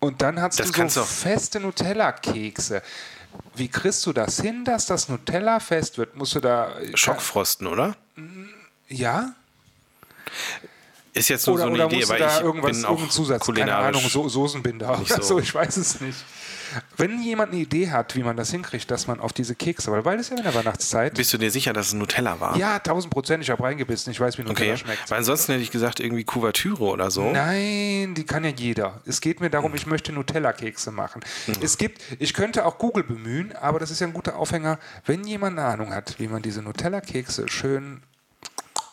[0.00, 2.82] Und dann hast Das du so feste Nutella-Kekse.
[3.54, 6.14] Wie kriegst du das hin, dass das Nutella fest wird?
[6.16, 6.72] Musst du da.
[6.94, 7.96] Schockfrosten, oder?
[8.88, 9.34] Ja?
[11.18, 13.46] Ist jetzt nur Oder, so eine oder Idee, weil da ich irgendwas, bin auch Zusatz,
[13.46, 13.74] keine.
[13.74, 15.22] Ahnung, so, Soßenbinder oder so.
[15.22, 16.18] so, ich weiß es nicht.
[16.96, 20.18] Wenn jemand eine Idee hat, wie man das hinkriegt, dass man auf diese Kekse, weil
[20.20, 21.14] ist ja in der Weihnachtszeit.
[21.14, 22.56] Bist du dir sicher, dass es Nutella war?
[22.56, 24.76] Ja, tausend Prozent, ich habe reingebissen, ich weiß, wie Nutella Okay.
[24.84, 25.10] schmeckt.
[25.10, 27.30] Weil ansonsten hätte ich gesagt, irgendwie Kuvertüre oder so.
[27.30, 29.00] Nein, die kann ja jeder.
[29.06, 31.22] Es geht mir darum, ich möchte Nutella-Kekse machen.
[31.62, 35.24] Es gibt, ich könnte auch Google bemühen, aber das ist ja ein guter Aufhänger, wenn
[35.24, 38.02] jemand eine Ahnung hat, wie man diese Nutella-Kekse schön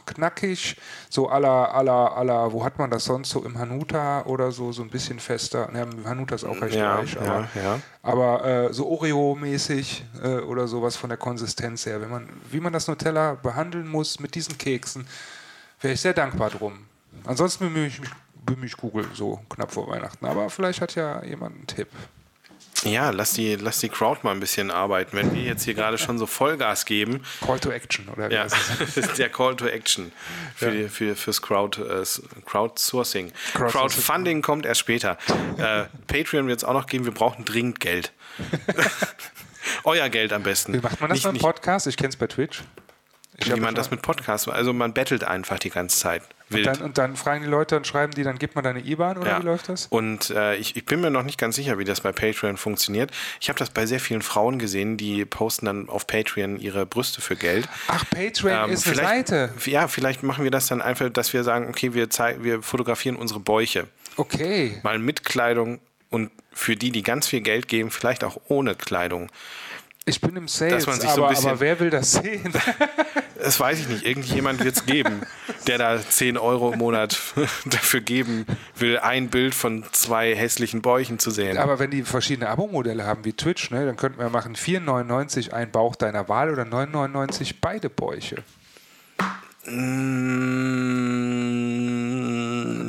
[0.05, 0.77] knackig,
[1.09, 4.81] so aller, aller, aller, wo hat man das sonst so im Hanuta oder so, so
[4.81, 5.69] ein bisschen fester.
[5.71, 7.79] Ne, Hanuta ist auch recht Ja, weich, ja, aber, ja.
[8.01, 12.73] aber äh, so Oreo-mäßig äh, oder sowas von der Konsistenz her, wenn man, wie man
[12.73, 15.07] das Nutella behandeln muss mit diesen Keksen,
[15.81, 16.73] wäre ich sehr dankbar drum.
[17.25, 18.09] Ansonsten bemühe ich mich,
[18.45, 20.25] bemühe ich Google so knapp vor Weihnachten.
[20.25, 21.87] Aber vielleicht hat ja jemand einen Tipp.
[22.83, 25.17] Ja, lass die, lass die Crowd mal ein bisschen arbeiten.
[25.17, 27.21] Wenn wir jetzt hier gerade schon so Vollgas geben.
[27.43, 28.31] Call to Action, oder?
[28.31, 28.43] Ja,
[28.79, 30.11] das ist der Call to Action
[30.55, 30.71] für, ja.
[30.71, 32.03] die, für fürs Crowd, äh,
[32.45, 33.31] Crowdsourcing.
[33.53, 33.71] Crowdsourcing.
[33.71, 35.17] Crowdfunding kommt erst später.
[35.57, 37.05] äh, Patreon wird es auch noch geben.
[37.05, 38.11] Wir brauchen dringend Geld.
[39.83, 40.73] Euer Geld am besten.
[40.73, 41.87] Wie macht man das nicht, beim Podcast?
[41.87, 42.63] Ich kenne es bei Twitch.
[43.37, 46.23] Ich wie man das mit Podcasts, also man bettelt einfach die ganze Zeit.
[46.51, 49.17] Und dann, und dann, fragen die Leute und schreiben die, dann gibt man deine IBAN
[49.17, 49.39] oder ja.
[49.39, 49.87] wie läuft das?
[49.87, 53.11] Und äh, ich, ich, bin mir noch nicht ganz sicher, wie das bei Patreon funktioniert.
[53.41, 57.21] Ich habe das bei sehr vielen Frauen gesehen, die posten dann auf Patreon ihre Brüste
[57.21, 57.67] für Geld.
[57.87, 59.53] Ach, Patreon ähm, ist eine Seite.
[59.65, 63.15] Ja, vielleicht machen wir das dann einfach, dass wir sagen, okay, wir, zeigen, wir fotografieren
[63.15, 63.87] unsere Bäuche.
[64.15, 64.79] Okay.
[64.83, 65.79] Mal mit Kleidung
[66.09, 69.29] und für die, die ganz viel Geld geben, vielleicht auch ohne Kleidung.
[70.07, 72.53] Ich bin im Sales, aber, so aber, wer will das sehen?
[73.37, 74.05] Das weiß ich nicht.
[74.05, 75.21] Irgendjemand wird es geben,
[75.67, 77.19] der da 10 Euro im Monat
[77.65, 81.57] dafür geben will, ein Bild von zwei hässlichen Bäuchen zu sehen.
[81.59, 85.69] Aber wenn die verschiedene Abo-Modelle haben wie Twitch, ne, dann könnten wir machen 4,99 ein
[85.69, 88.37] Bauch deiner Wahl oder 9,99 beide Bäuche.
[89.65, 89.75] Mm,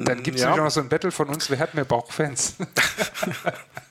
[0.06, 0.56] dann gibt es ja.
[0.56, 2.54] noch so ein Battle von uns, wer hat mehr Bauchfans?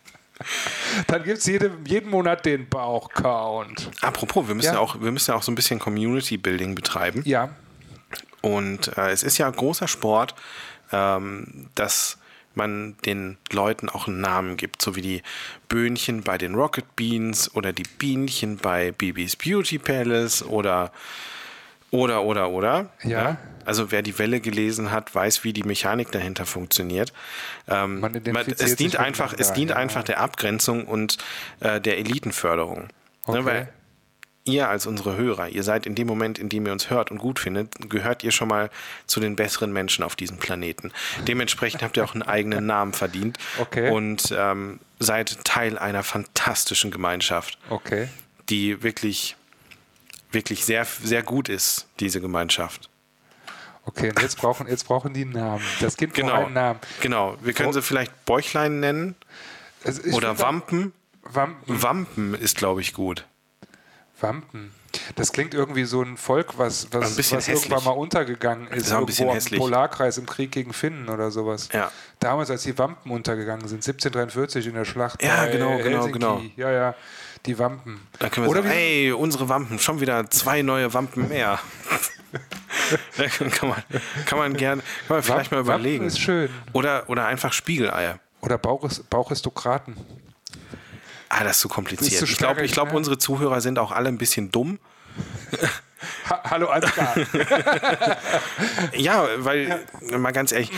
[1.07, 3.91] Dann gibt es jede, jeden Monat den Bauchcount.
[4.01, 4.79] Apropos, wir müssen ja.
[4.79, 7.21] auch, wir müssen ja auch so ein bisschen Community Building betreiben.
[7.25, 7.49] Ja.
[8.41, 10.35] Und äh, es ist ja großer Sport,
[10.91, 12.17] ähm, dass
[12.53, 15.23] man den Leuten auch einen Namen gibt, so wie die
[15.67, 20.91] Böhnchen bei den Rocket Beans oder die Bienchen bei Bibis Beauty Palace oder
[21.95, 22.89] oder oder oder.
[23.03, 23.09] Ja.
[23.09, 23.37] ja.
[23.65, 27.13] Also wer die Welle gelesen hat, weiß, wie die Mechanik dahinter funktioniert.
[27.67, 29.77] Ähm, man man, es dient einfach, es dient ja.
[29.77, 31.17] einfach der Abgrenzung und
[31.61, 32.81] äh, der Elitenförderung.
[32.81, 32.87] Ne,
[33.25, 33.39] okay.
[33.39, 33.69] Ne, weil
[34.45, 37.17] ihr als unsere Hörer, ihr seid in dem Moment, in dem ihr uns hört und
[37.17, 38.69] gut findet, gehört ihr schon mal
[39.07, 40.91] zu den besseren Menschen auf diesem Planeten.
[41.27, 43.89] Dementsprechend habt ihr auch einen eigenen Namen verdient okay.
[43.89, 48.07] und ähm, seid Teil einer fantastischen Gemeinschaft, okay.
[48.49, 49.35] die wirklich,
[50.35, 52.91] wirklich sehr, sehr gut ist, diese Gemeinschaft.
[53.85, 55.63] Okay, und jetzt brauchen, jetzt brauchen die einen Namen.
[55.79, 56.79] Das Kind genau, braucht einen Namen.
[57.01, 59.15] Genau, wir können sie vielleicht Bäuchlein nennen.
[59.83, 60.93] Also oder Wampen.
[61.23, 61.81] Wampen.
[61.81, 63.25] Wampen ist, glaube ich, gut.
[64.19, 64.71] Wampen.
[65.15, 68.87] Das klingt irgendwie so ein Volk, was, was, was irgendwann mal untergegangen ist.
[68.87, 69.59] ist ein bisschen hässlich.
[69.59, 71.69] Im Polarkreis im Krieg gegen Finnen oder sowas.
[71.73, 71.91] Ja.
[72.19, 75.21] Damals, als die Wampen untergegangen sind, 1743 in der Schlacht.
[75.21, 76.11] Ja, genau, genau, Helsinki.
[76.11, 76.41] genau.
[76.55, 76.95] Ja, ja,
[77.45, 77.99] die Wampen.
[78.19, 81.59] Da können wir oder sagen, hey, unsere Wampen, schon wieder zwei neue Wampen mehr.
[83.51, 83.83] kann man,
[84.25, 86.05] kann man gerne, kann man vielleicht mal überlegen.
[86.05, 86.49] Wappen ist schön.
[86.73, 88.19] Oder, oder einfach Spiegeleier.
[88.41, 89.95] Oder Bauchistokraten.
[91.29, 92.21] Ah, das ist zu kompliziert.
[92.21, 94.79] ich glaube, ich glaub, unsere Zuhörer sind auch alle ein bisschen dumm.
[96.29, 97.15] Ha Hallo Ansgar.
[98.95, 99.85] ja, weil,
[100.17, 100.71] mal ganz ehrlich,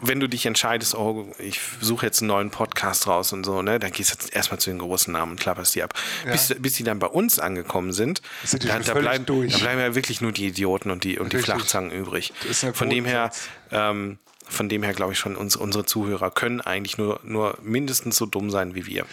[0.00, 3.78] wenn du dich entscheidest, oh, ich suche jetzt einen neuen Podcast raus und so, ne,
[3.78, 5.94] dann gehst du jetzt erstmal zu den großen Namen und klapperst die ab.
[6.24, 6.32] Ja.
[6.32, 9.94] Bis, bis die dann bei uns angekommen sind, sind da, da, bleiben, da, bleiben, ja
[9.94, 12.32] wirklich nur die Idioten und die, und die Flachzangen übrig.
[12.72, 13.30] Von dem her,
[13.70, 14.18] ähm,
[14.48, 18.26] von dem her glaube ich schon, uns, unsere Zuhörer können eigentlich nur, nur mindestens so
[18.26, 19.04] dumm sein wie wir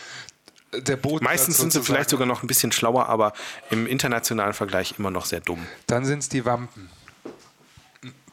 [0.74, 1.24] der Boden.
[1.24, 3.34] Meistens sind sie vielleicht sogar noch ein bisschen schlauer, aber
[3.70, 5.66] im internationalen Vergleich immer noch sehr dumm.
[5.88, 6.90] Dann sind es die Wampen.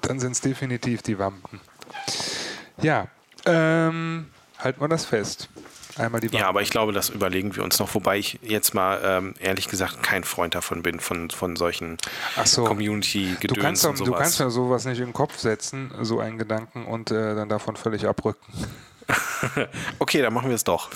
[0.02, 1.60] Dann sind es definitiv die Wampen.
[2.82, 3.08] Ja,
[3.46, 4.26] ähm,
[4.58, 5.48] halten wir das fest.
[5.96, 6.40] Einmal die Wampen.
[6.40, 9.68] Ja, aber ich glaube, das überlegen wir uns noch, wobei ich jetzt mal ähm, ehrlich
[9.68, 11.98] gesagt kein Freund davon bin, von, von solchen
[12.44, 12.64] so.
[12.64, 14.10] Community-Gedöns du kannst, und sowas.
[14.10, 17.48] Du kannst ja sowas nicht in den Kopf setzen, so einen Gedanken, und äh, dann
[17.48, 18.52] davon völlig abrücken.
[19.98, 20.90] okay, dann machen wir es doch.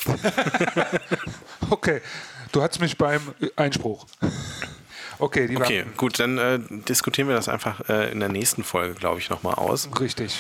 [1.71, 2.01] okay,
[2.53, 3.21] du hattest mich beim
[3.57, 4.07] Einspruch.
[5.19, 8.95] Okay, die okay gut, dann äh, diskutieren wir das einfach äh, in der nächsten Folge,
[8.95, 9.89] glaube ich, nochmal aus.
[10.01, 10.39] Richtig.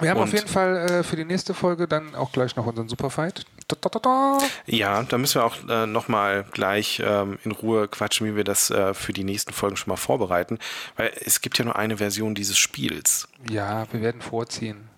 [0.00, 2.66] Wir haben Und auf jeden Fall äh, für die nächste Folge dann auch gleich noch
[2.66, 3.44] unseren Superfight.
[3.68, 8.26] Da, da, da, ja, da müssen wir auch äh, nochmal gleich ähm, in Ruhe quatschen,
[8.26, 10.58] wie wir das äh, für die nächsten Folgen schon mal vorbereiten.
[10.96, 13.28] Weil es gibt ja nur eine Version dieses Spiels.
[13.50, 14.89] Ja, wir werden vorziehen.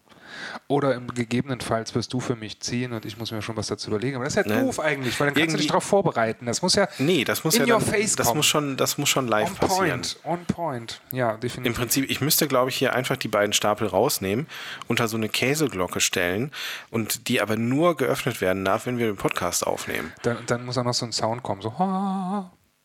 [0.68, 3.90] Oder im gegebenenfalls wirst du für mich ziehen und ich muss mir schon was dazu
[3.90, 4.16] überlegen.
[4.16, 4.62] Aber das ist ja ne?
[4.62, 6.47] doof eigentlich, weil dann kannst du dich darauf vorbereiten.
[6.47, 8.38] Das muss ja nee, das muss in ja your dann, face das kommen.
[8.38, 10.03] muss schon, das muss schon live on passieren.
[10.03, 11.66] Point, on point, ja, definitiv.
[11.66, 14.47] Im Prinzip, ich müsste, glaube ich, hier einfach die beiden Stapel rausnehmen,
[14.88, 16.53] unter so eine Käseglocke stellen
[16.90, 20.12] und die aber nur geöffnet werden darf, wenn wir den Podcast aufnehmen.
[20.22, 21.72] Dann, dann muss auch noch so ein Sound kommen, so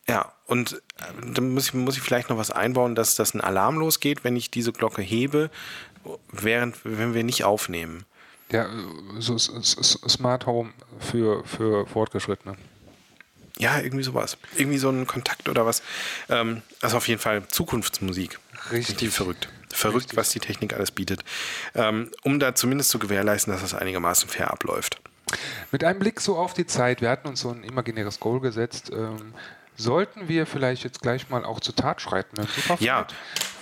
[0.10, 3.42] ja, und äh, dann muss ich, muss ich vielleicht noch was einbauen, dass das ein
[3.42, 5.50] Alarm losgeht, wenn ich diese Glocke hebe,
[6.32, 8.06] während wenn wir nicht aufnehmen.
[8.52, 8.68] Ja,
[9.20, 12.56] so Smart Home für, für Fortgeschrittene.
[13.60, 14.38] Ja, irgendwie sowas.
[14.56, 15.82] Irgendwie so ein Kontakt oder was.
[16.30, 18.40] Ähm, also auf jeden Fall Zukunftsmusik.
[18.72, 19.12] Richtig.
[19.12, 19.50] verrückt.
[19.74, 20.18] Verrückt, Richtig.
[20.18, 21.24] was die Technik alles bietet.
[21.76, 25.02] Ähm, um da zumindest zu gewährleisten, dass das einigermaßen fair abläuft.
[25.72, 28.92] Mit einem Blick so auf die Zeit, wir hatten uns so ein imaginäres Goal gesetzt.
[28.94, 29.34] Ähm,
[29.78, 32.36] sollten wir vielleicht jetzt gleich mal auch zur Tat schreiten?
[32.80, 33.08] Ja.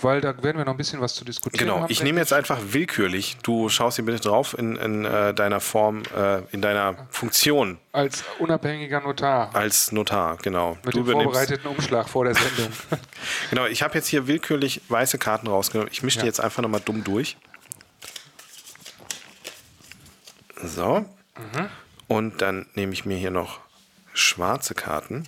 [0.02, 2.32] Weil da werden wir noch ein bisschen was zu diskutieren Genau, haben, ich nehme jetzt
[2.32, 3.36] einfach willkürlich.
[3.42, 8.24] Du schaust hier bitte drauf in, in äh, deiner Form, äh, in deiner Funktion Als
[8.38, 9.54] unabhängiger Notar.
[9.54, 10.76] als Notar, genau.
[10.84, 12.72] Mit du dem vorbereiteten Umschlag vor der Sendung.
[13.50, 15.90] Genau, ich habe jetzt hier willkürlich weiße Karten rausgenommen.
[15.92, 16.26] Ich mische die Ja.
[16.26, 17.36] jetzt einfach nochmal dumm durch.
[20.62, 21.00] So.
[21.36, 21.68] Mhm.
[22.08, 23.60] Und dann nehme ich mir hier noch
[24.12, 25.26] schwarze Karten.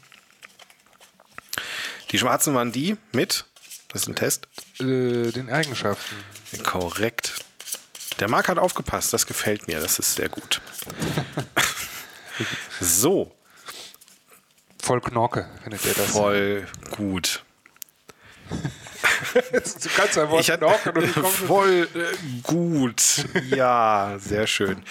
[2.11, 3.45] Die schwarzen waren die mit,
[3.89, 4.49] das ist ein Test,
[4.81, 6.17] äh, den Eigenschaften.
[6.65, 7.35] korrekt.
[8.21, 10.61] Der Marc hat aufgepasst, das gefällt mir, das ist sehr gut.
[12.81, 13.33] so,
[14.83, 16.07] Voll Knorke, findet ihr das?
[16.13, 17.45] voll gut.
[19.35, 23.27] du kannst ein Wort Ich hatte Knorke und voll äh, gut.
[23.51, 24.83] Ja, sehr schön.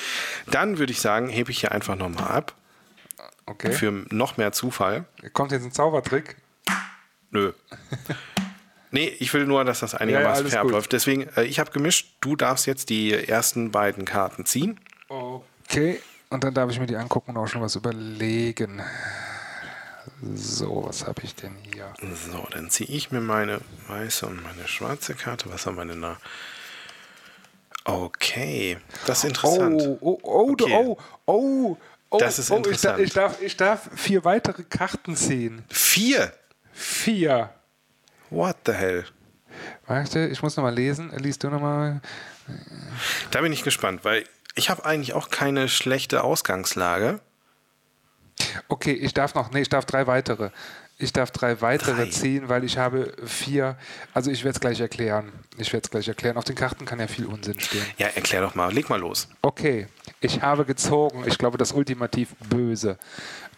[0.45, 2.53] Dann würde ich sagen, hebe ich hier einfach nochmal ab
[3.47, 3.71] Okay.
[3.71, 5.05] für noch mehr Zufall.
[5.33, 6.35] Kommt jetzt ein Zaubertrick?
[7.31, 7.53] Nö.
[8.91, 10.71] Nee, ich will nur, dass das einigermaßen alles fair gut.
[10.71, 10.93] abläuft.
[10.93, 12.15] Deswegen, äh, ich habe gemischt.
[12.21, 14.79] Du darfst jetzt die ersten beiden Karten ziehen.
[15.09, 18.81] Okay, und dann darf ich mir die angucken und auch schon was überlegen.
[20.33, 21.93] So, was habe ich denn hier?
[22.31, 25.51] So, dann ziehe ich mir meine weiße und meine schwarze Karte.
[25.51, 26.17] Was haben wir denn da?
[27.83, 29.81] Okay, das ist interessant.
[29.81, 30.73] Oh, oh, oh, Okay.
[30.73, 31.77] oh, oh,
[32.09, 32.17] oh.
[32.17, 32.99] Das ist oh, ich, da, interessant.
[32.99, 35.63] ich, darf, ich darf vier weitere Karten ziehen.
[35.69, 36.33] Vier!
[36.77, 37.49] Vier.
[38.29, 39.03] What the hell?
[39.87, 41.11] Warte, ich muss nochmal lesen.
[41.17, 42.01] Liest du nochmal?
[43.31, 47.19] Da bin ich gespannt, weil ich habe eigentlich auch keine schlechte Ausgangslage.
[48.67, 50.51] Okay, ich darf noch, nee, ich darf drei weitere.
[50.99, 52.09] Ich darf drei weitere Drei.
[52.09, 53.77] ziehen, weil ich habe vier.
[54.13, 55.31] Also ich werde es gleich erklären.
[55.57, 56.37] Ich werde es gleich erklären.
[56.37, 57.85] Auf den Karten kann ja viel Unsinn stehen.
[57.97, 58.71] Ja, erklär doch mal.
[58.73, 59.27] Leg mal los.
[59.43, 59.87] Okay,
[60.21, 61.23] ich habe gezogen.
[61.27, 62.97] Ich glaube, das ultimativ Böse.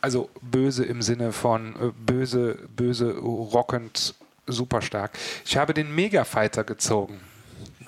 [0.02, 4.16] Also böse im Sinne von äh, böse, böse, rockend,
[4.48, 5.12] super stark.
[5.46, 7.20] Ich habe den Mega-Fighter gezogen.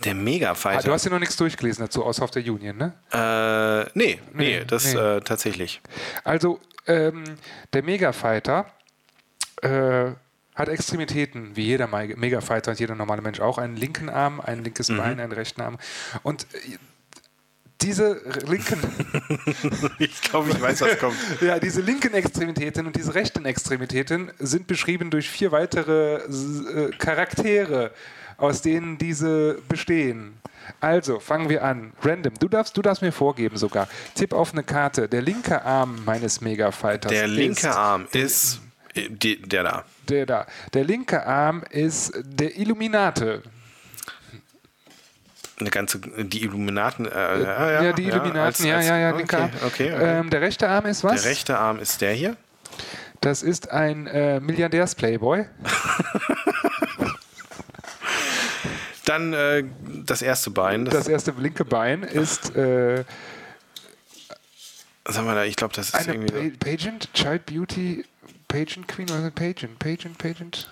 [0.04, 0.92] Der Ah, du Mega-Fighter.
[0.92, 2.94] hast ja noch nichts durchgelesen dazu, außer auf der Union, ne?
[3.12, 5.00] äh, nee, nee, Nee, das nee.
[5.00, 5.80] Äh, tatsächlich.
[6.24, 7.24] Also, ähm,
[7.72, 8.66] der Mega-Fighter
[9.62, 10.12] äh,
[10.56, 13.58] hat Extremitäten, wie jeder Me- Mega-Fighter und jeder normale Mensch auch.
[13.60, 15.78] Einen linken Arm, ein linkes Bein, einen rechten Arm.
[16.24, 16.78] Und äh,
[17.82, 18.80] diese linken,
[20.00, 21.16] Ich glaube, ich weiß, was kommt.
[21.42, 27.92] ja, diese linken Extremitäten und diese rechten Extremitäten sind beschrieben durch vier weitere äh, Charaktere,
[28.38, 30.34] aus denen diese bestehen.
[30.80, 31.92] Also, fangen wir an.
[32.02, 32.34] Random.
[32.40, 33.88] Du darfst, du darfst mir vorgeben sogar.
[34.16, 35.08] Tipp auf eine Karte.
[35.10, 38.62] Der linke Arm meines Mega-Fighters Der linke ist Arm ist
[38.96, 39.86] die, der da.
[40.08, 40.48] der da.
[40.74, 43.42] Der linke Arm ist der Illuminate.
[45.62, 47.06] Eine ganze, die Illuminaten.
[47.06, 47.10] Äh,
[47.44, 49.52] ja, Ja, die Illuminaten, als- ja, als- ja, ja, okay, Arm.
[49.66, 50.20] okay, okay.
[50.20, 51.22] Ähm, der rechte Arm ist was?
[51.22, 52.36] Der rechte Arm ist der hier.
[53.22, 55.46] Das ist ein äh, Milliardärs-Playboy.
[59.06, 59.64] Dann äh,
[60.06, 60.86] das erste Bein.
[60.86, 63.04] Das, Das erste linke Bein ist äh,
[65.06, 66.50] sag mal ich glaube, das ist eine irgendwie.
[66.52, 68.06] Pa Pageant, Child Beauty,
[68.48, 70.70] Pageant Queen oder Pageant, Pageant, Pageant.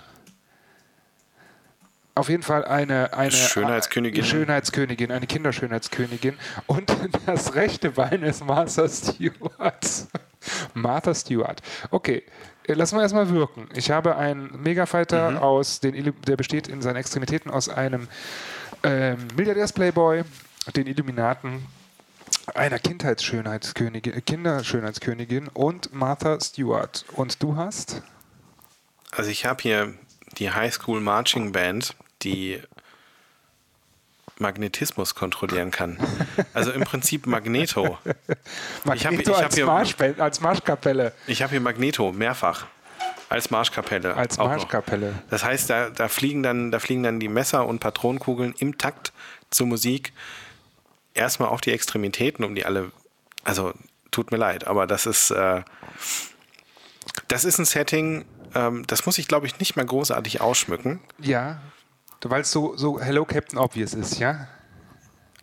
[2.19, 4.25] Auf jeden Fall eine, eine Schönheitskönigin.
[4.25, 6.37] Schönheitskönigin, eine Kinderschönheitskönigin.
[6.67, 6.93] Und
[7.25, 10.07] das rechte Bein ist Martha Stewart.
[10.73, 11.61] Martha Stewart.
[11.91, 12.23] Okay,
[12.67, 13.69] äh, lassen wir erstmal wirken.
[13.73, 15.37] Ich habe einen Megafighter Mhm.
[15.37, 18.09] aus den, der besteht in seinen Extremitäten aus einem
[18.83, 20.23] ähm, Milliardärs-Playboy,
[20.75, 21.65] den Illuminaten,
[22.53, 27.05] einer Kindheitsschönheitskönigin, äh, Kinderschönheitskönigin und Martha Stewart.
[27.13, 28.01] Und du hast?
[29.11, 29.93] Also ich habe hier
[30.37, 32.61] die High School Marching Band, die
[34.37, 35.97] Magnetismus kontrollieren kann.
[36.53, 37.97] Also im Prinzip Magneto.
[38.85, 41.13] Magneto ich hab als, hier- Marschbe- als Marschkapelle.
[41.27, 42.67] Ich habe hier Magneto mehrfach
[43.27, 44.15] als Marschkapelle.
[44.15, 44.37] Als.
[44.37, 45.13] Marschkapelle.
[45.29, 49.11] Das heißt, da, da, fliegen dann, da fliegen dann die Messer und Patronenkugeln im Takt
[49.51, 50.13] zur Musik.
[51.13, 52.91] Erstmal auch die Extremitäten, um die alle.
[53.43, 53.73] Also,
[54.11, 55.31] tut mir leid, aber das ist.
[55.31, 55.61] Äh,
[57.27, 60.99] das ist ein Setting, ähm, das muss ich, glaube ich, nicht mal großartig ausschmücken.
[61.19, 61.59] Ja,
[62.23, 64.47] weil es so, so Hello Captain Obvious ist, ja?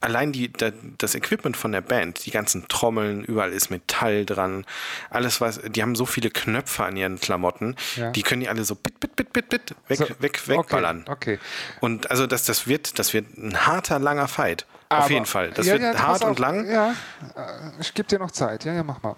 [0.02, 4.66] Allein die, da, das Equipment von der Band, die ganzen Trommeln, überall ist Metall dran,
[5.08, 8.10] alles was, die haben so viele Knöpfe an ihren Klamotten, Ja.
[8.10, 11.04] die können die alle so bit, bit, bit, bit, bit weg, So, weg, wegballern.
[11.08, 11.38] Okay, okay.
[11.80, 14.66] Und also das, das wird, das wird ein harter, langer Fight.
[14.90, 15.50] Auf Aber- jeden Fall.
[15.50, 16.28] Das Ja, wird ja, hart auf.
[16.30, 16.70] und lang.
[16.70, 16.90] Ja,
[17.34, 18.64] äh, ich gebe dir noch Zeit.
[18.66, 19.16] Ja, ja, mach mal.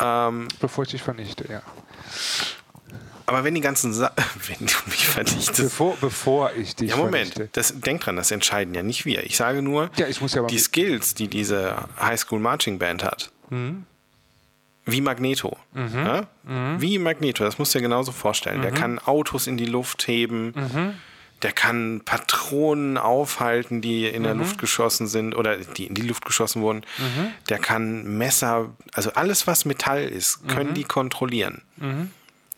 [0.00, 1.60] Ähm, Bevor ich dich vernichte, ja.
[3.26, 4.12] Aber wenn die ganzen Sa
[4.48, 5.56] wenn du mich vernichtest.
[5.56, 7.32] Bevor, bevor ich dich Ja, Moment.
[7.34, 7.48] vernichte.
[7.52, 9.24] Das, denk dran, das entscheiden ja nicht wir.
[9.24, 13.02] Ich sage nur, Ja, ich muss ja die Skills, die diese High School Marching Band
[13.04, 13.84] hat, Mhm.
[14.86, 15.56] wie Magneto.
[15.74, 16.26] Ja?
[16.78, 18.62] Wie Magneto, das musst du dir genauso vorstellen.
[18.62, 20.52] Der kann Autos in die Luft heben.
[21.42, 26.24] Der kann Patronen aufhalten, die in der Luft geschossen sind oder die in die Luft
[26.24, 26.84] geschossen wurden.
[27.50, 31.62] Der kann Messer, also alles, was Metall ist, können die kontrollieren.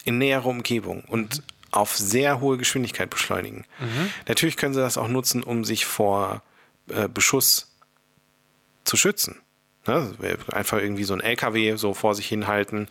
[0.06, 3.66] In näherer Umgebung und auf sehr hohe Geschwindigkeit beschleunigen.
[4.26, 6.42] Natürlich können sie das auch nutzen, um sich vor
[6.88, 7.70] äh, Beschuss
[8.84, 9.40] zu schützen.
[9.86, 10.14] Ne?
[10.52, 12.88] Einfach irgendwie so ein LKW so vor sich hinhalten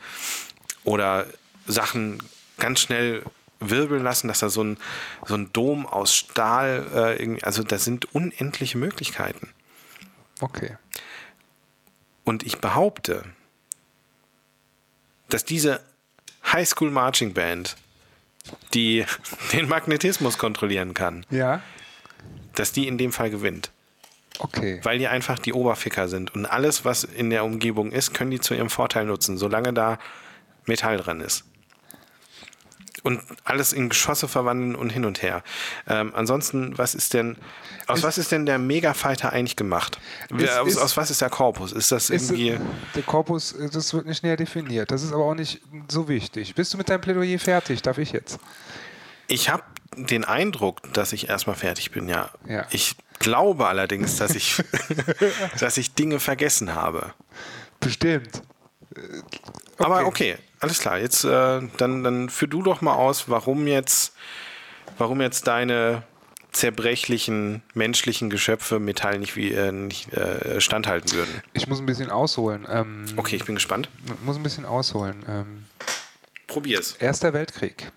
[0.84, 1.26] oder
[1.66, 2.20] Sachen
[2.58, 3.24] ganz schnell
[3.60, 4.78] wirbeln lassen, dass da so ein,
[5.26, 9.50] so ein Dom aus Stahl, äh, also das sind unendliche Möglichkeiten.
[10.42, 10.78] Okay.
[12.24, 13.24] Und ich behaupte,
[15.30, 15.82] dass diese
[16.52, 17.76] Highschool Marching Band,
[18.74, 19.06] die
[19.54, 21.62] den Magnetismus kontrollieren kann, Ja.
[22.56, 23.72] dass die in dem Fall gewinnt.
[24.40, 24.80] Okay.
[24.84, 26.36] Weil die einfach die Oberficker sind.
[26.36, 29.98] Und alles, was in der Umgebung ist, können die zu ihrem Vorteil nutzen, solange da
[30.66, 31.46] Metall dran ist.
[33.06, 35.44] Und alles in Geschosse verwandeln und hin und her.
[35.88, 37.38] Ähm, ansonsten, was ist denn,
[37.86, 40.00] aus Ist- was ist denn der Megafighter eigentlich gemacht?
[40.30, 41.72] Wer- aus, ist- aus was ist der Korpus?
[41.72, 42.60] Ist das Ist, irgendwie.
[42.96, 44.90] der Korpus, äh, das wird nicht näher definiert.
[44.90, 46.56] Das ist aber auch nicht so wichtig.
[46.56, 47.84] Bist du mit deinem Plädoyer fertig?
[47.84, 48.40] Darf ich jetzt?
[49.28, 49.62] Ich habe
[49.96, 52.32] den Eindruck, dass ich erstmal fertig bin, ja.
[52.48, 52.66] Ja.
[52.72, 54.64] Ich glaube allerdings, dass ich,
[55.60, 57.14] dass ich Dinge vergessen habe.
[57.80, 58.42] Bestimmt.
[59.78, 60.98] Aber okay, alles klar.
[61.00, 64.14] Jetzt äh, dann, dann führ du doch mal aus, warum jetzt,
[64.98, 66.04] warum jetzt deine
[66.52, 71.42] zerbrechlichen menschlichen Geschöpfe Metall nicht wie äh, nicht äh, standhalten würden.
[71.52, 72.66] Ich muss ein bisschen ausholen.
[72.70, 73.90] Ähm, Okay, ich bin gespannt.
[74.24, 75.26] muss ein bisschen ausholen.
[75.28, 75.66] Ähm,
[76.48, 76.94] Probier's.
[76.94, 77.92] Erster Weltkrieg.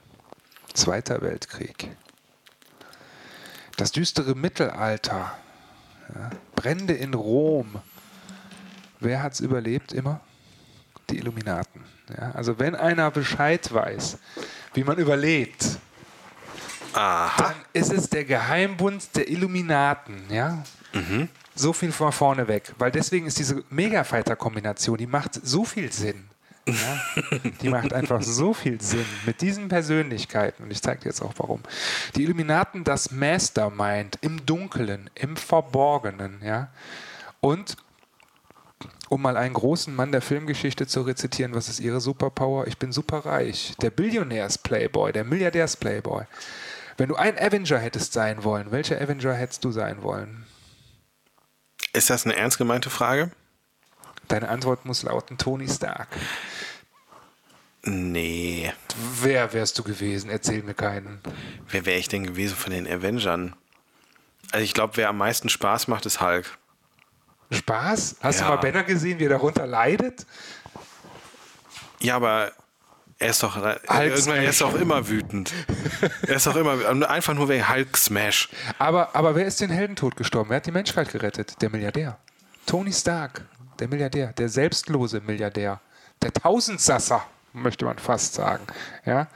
[0.74, 1.89] Zweiter Weltkrieg.
[3.76, 5.39] Das düstere Mittelalter.
[6.12, 6.31] Ja.
[6.57, 7.76] Brände in Rom.
[8.99, 10.20] Wer hat es überlebt immer?
[11.11, 11.82] Die Illuminaten.
[12.11, 12.32] Ja.
[12.32, 14.18] Also wenn einer Bescheid weiß,
[14.74, 15.78] wie man überlebt,
[16.92, 17.42] Aha.
[17.42, 20.24] dann ist es der Geheimbund der Illuminaten.
[20.30, 20.62] Ja?
[21.54, 22.72] So viel von vorne weg.
[22.78, 26.28] Weil deswegen ist diese Mega-Fighter-Kombination, die macht so viel Sinn.
[26.66, 27.00] Ja?
[27.62, 30.64] Die macht einfach so viel Sinn mit diesen Persönlichkeiten.
[30.64, 31.62] Und ich zeige dir jetzt auch warum.
[32.14, 36.40] Die Illuminaten, das Mastermind im Dunklen, im Verborgenen.
[36.44, 36.68] Ja?
[37.40, 37.76] Und
[39.09, 42.66] um mal einen großen Mann der Filmgeschichte zu rezitieren, was ist ihre Superpower?
[42.66, 43.74] Ich bin superreich.
[43.80, 46.24] Der Billionärs-Playboy, der Milliardärs-Playboy.
[46.96, 50.46] Wenn du ein Avenger hättest sein wollen, welcher Avenger hättest du sein wollen?
[51.92, 53.30] Ist das eine ernst gemeinte Frage?
[54.28, 56.09] Deine Antwort muss lauten Tony Stark.
[57.82, 58.72] Nee.
[59.22, 60.28] Wer wärst du gewesen?
[60.28, 61.20] Erzähl mir keinen.
[61.68, 63.54] Wer wäre ich denn gewesen von den Avengern?
[64.50, 66.57] Also ich glaube, wer am meisten Spaß macht, ist Hulk.
[67.51, 68.16] Spaß?
[68.20, 68.46] Hast Ja.
[68.46, 70.26] du mal Banner gesehen, wie er darunter leidet?
[72.01, 72.53] Ja, aber
[73.18, 75.53] er ist doch, irgendwann, er ist doch immer wütend.
[76.26, 78.49] er ist doch immer, einfach nur wegen Hulk Smash.
[78.78, 80.51] Aber, aber wer ist den Heldentod gestorben?
[80.51, 81.61] Wer hat die Menschheit gerettet?
[81.61, 82.18] Der Milliardär.
[82.66, 83.42] Tony Stark,
[83.80, 85.80] der Milliardär, der selbstlose Milliardär,
[86.22, 88.64] der Tausendsasser, möchte man fast sagen.
[89.05, 89.28] Ja?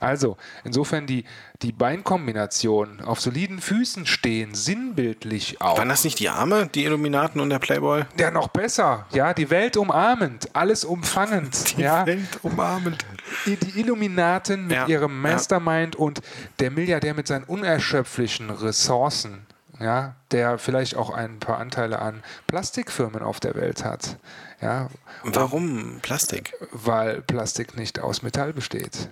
[0.00, 1.24] Also, insofern die,
[1.62, 5.78] die Beinkombination auf soliden Füßen stehen, sinnbildlich auch.
[5.78, 8.04] Waren das nicht die Arme, die Illuminaten und der Playboy?
[8.18, 9.06] Ja, noch besser.
[9.12, 11.76] Ja, die Welt umarmend, alles umfangend.
[11.78, 12.06] ja.
[12.06, 13.04] Welt umarmend.
[13.46, 15.32] Die die Illuminaten mit Ja, ihrem ja.
[15.32, 16.20] Mastermind und
[16.58, 19.45] der Milliardär mit seinen unerschöpflichen Ressourcen,
[19.80, 24.16] ja, der vielleicht auch ein paar Anteile an Plastikfirmen auf der Welt hat,
[24.60, 24.88] ja,
[25.22, 26.54] Warum Plastik?
[26.72, 29.10] weil Plastik nicht aus Metall besteht.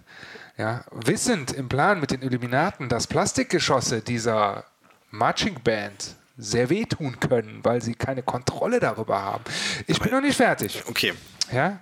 [0.57, 4.65] Ja, wissend im Plan mit den Illuminaten, dass Plastikgeschosse dieser
[5.11, 9.45] Marching Band sehr wehtun können, weil sie keine Kontrolle darüber haben.
[9.87, 10.83] Ich bin noch nicht fertig.
[10.89, 11.13] Okay.
[11.53, 11.81] Ja?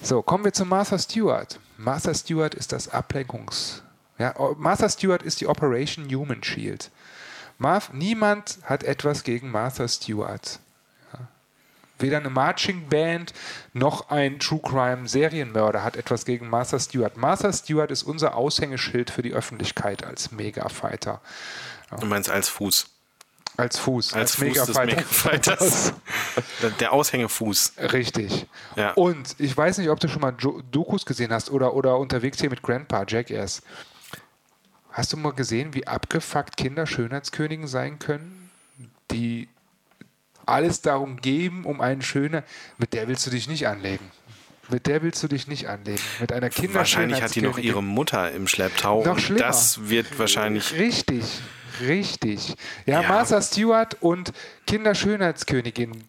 [0.00, 1.58] So, kommen wir zu Martha Stewart.
[1.76, 3.82] Martha Stewart ist das Ablenkungs...
[4.18, 6.90] Ja, Martha Stewart ist die Operation Human Shield.
[7.62, 10.58] Marv, niemand hat etwas gegen Martha Stewart.
[11.14, 11.20] Ja.
[11.98, 13.32] Weder eine Marching Band
[13.72, 17.16] noch ein True Crime Serienmörder hat etwas gegen Martha Stewart.
[17.16, 21.20] Martha Stewart ist unser Aushängeschild für die Öffentlichkeit als Megafighter.
[22.00, 22.88] Du meinst als Fuß.
[23.58, 25.92] Als Fuß, Als Fuß des Megafighters.
[26.80, 27.74] Der- Aushängefuß.
[27.92, 28.46] Richtig.
[28.76, 28.92] Ja.
[28.92, 30.32] Und ich weiß nicht, ob du schon mal
[30.70, 33.62] Dokus gesehen hast oder, oder unterwegs hier mit Grandpa Jackass.
[34.92, 38.50] Hast du mal gesehen, wie abgefuckt Kinder Schönheitskönigen sein können?
[39.10, 39.48] Die
[40.46, 42.44] alles darum geben, um einen schöner.
[42.78, 44.10] Mit der willst du dich nicht anlegen.
[44.68, 46.02] Mit der willst du dich nicht anlegen.
[46.20, 49.04] Mit einer Kinder Wahrscheinlich hat die noch ihre Mutter im Schlepptau.
[49.04, 49.40] Noch und schlimmer.
[49.40, 50.72] das wird wahrscheinlich.
[50.74, 51.24] Richtig,
[51.80, 52.54] richtig.
[52.86, 53.08] Ja, Ja.
[53.08, 54.32] Martha Stewart und
[54.66, 56.04] Kinderschönheitskönigin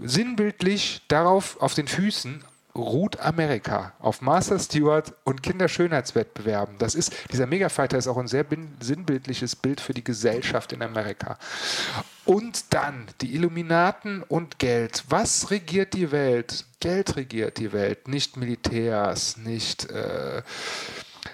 [0.00, 2.44] sinnbildlich darauf auf den Füßen
[2.78, 6.78] ruht Amerika auf Master Stewart und Kinderschönheitswettbewerben.
[6.78, 8.46] Das ist, dieser Megafighter ist auch ein sehr
[8.80, 11.38] sinnbildliches Bild für die Gesellschaft in Amerika.
[12.24, 15.04] Und dann die Illuminaten und Geld.
[15.08, 16.66] Was regiert die Welt?
[16.80, 20.42] Geld regiert die Welt, nicht Militärs, nicht, äh,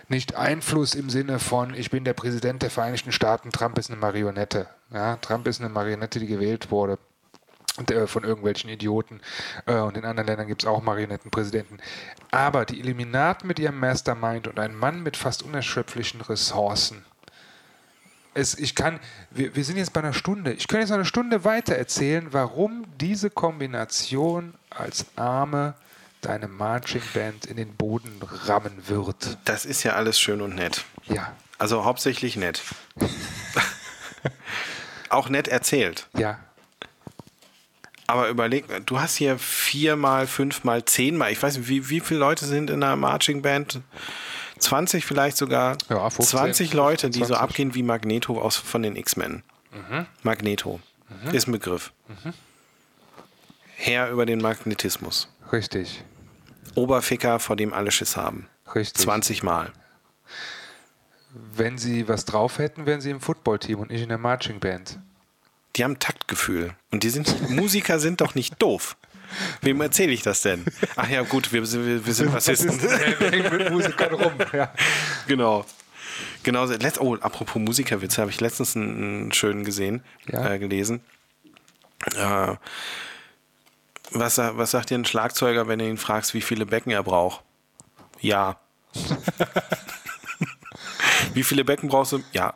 [0.09, 4.01] nicht Einfluss im Sinne von, ich bin der Präsident der Vereinigten Staaten, Trump ist eine
[4.01, 4.69] Marionette.
[4.93, 6.99] Ja, Trump ist eine Marionette, die gewählt wurde
[8.07, 9.21] von irgendwelchen Idioten.
[9.67, 11.79] Äh, und in anderen Ländern gibt es auch Marionettenpräsidenten.
[12.31, 17.05] Aber die Illuminaten mit ihrem Mastermind und ein Mann mit fast unerschöpflichen Ressourcen.
[18.33, 19.01] Es, ich kann,
[19.31, 20.53] wir, wir sind jetzt bei einer Stunde.
[20.53, 25.75] Ich könnte jetzt noch eine Stunde weiter erzählen, warum diese Kombination als Arme
[26.21, 29.39] deine Marching Band in den Boden rammen wird.
[29.45, 30.85] Das ist ja alles schön und nett.
[31.07, 31.33] Ja.
[31.59, 32.63] Also hauptsächlich nett.
[35.11, 36.09] Auch nett erzählt.
[36.17, 36.39] Ja.
[38.07, 42.45] Aber überleg, du hast hier viermal, fünfmal, zehnmal, ich weiß nicht, wie, wie viele Leute
[42.45, 43.81] sind in einer Marching Band?
[44.59, 45.77] 20 vielleicht sogar.
[45.89, 47.29] Ja, 15, 20 Leute, die 20.
[47.29, 49.43] so abgehen wie Magneto aus, von den X-Men.
[49.73, 50.07] Mhm.
[50.23, 50.81] Magneto
[51.25, 51.35] mhm.
[51.35, 51.93] ist ein Begriff.
[52.09, 52.33] Mhm.
[53.77, 55.29] Herr über den Magnetismus.
[55.51, 56.05] Richtig.
[56.75, 58.49] Oberficker, vor dem alle Schiss haben.
[58.75, 59.03] Richtig.
[59.03, 59.73] 20 Mal.
[61.55, 64.99] Wenn sie was drauf hätten, wären sie im Footballteam und nicht in der Marching Band
[65.77, 66.75] die haben Taktgefühl.
[66.91, 68.97] Und die sind, Musiker sind doch nicht doof.
[69.63, 70.65] Wem erzähle ich das denn?
[70.97, 72.81] Ach ja, gut, wir, wir, wir sind Bassisten.
[72.83, 74.33] wir hängen mit Musikern rum.
[74.53, 74.73] Ja.
[75.27, 75.65] Genau.
[76.43, 76.69] Genau.
[77.01, 80.53] Oh, apropos Musikerwitze, habe ich letztens einen, einen schönen gesehen, ja.
[80.53, 81.01] äh, gelesen.
[82.17, 82.55] Äh,
[84.11, 87.43] was, was sagt dir ein Schlagzeuger, wenn du ihn fragst, wie viele Becken er braucht?
[88.21, 88.61] Ja.
[91.35, 92.23] wie viele Becken brauchst du?
[92.33, 92.55] Ja.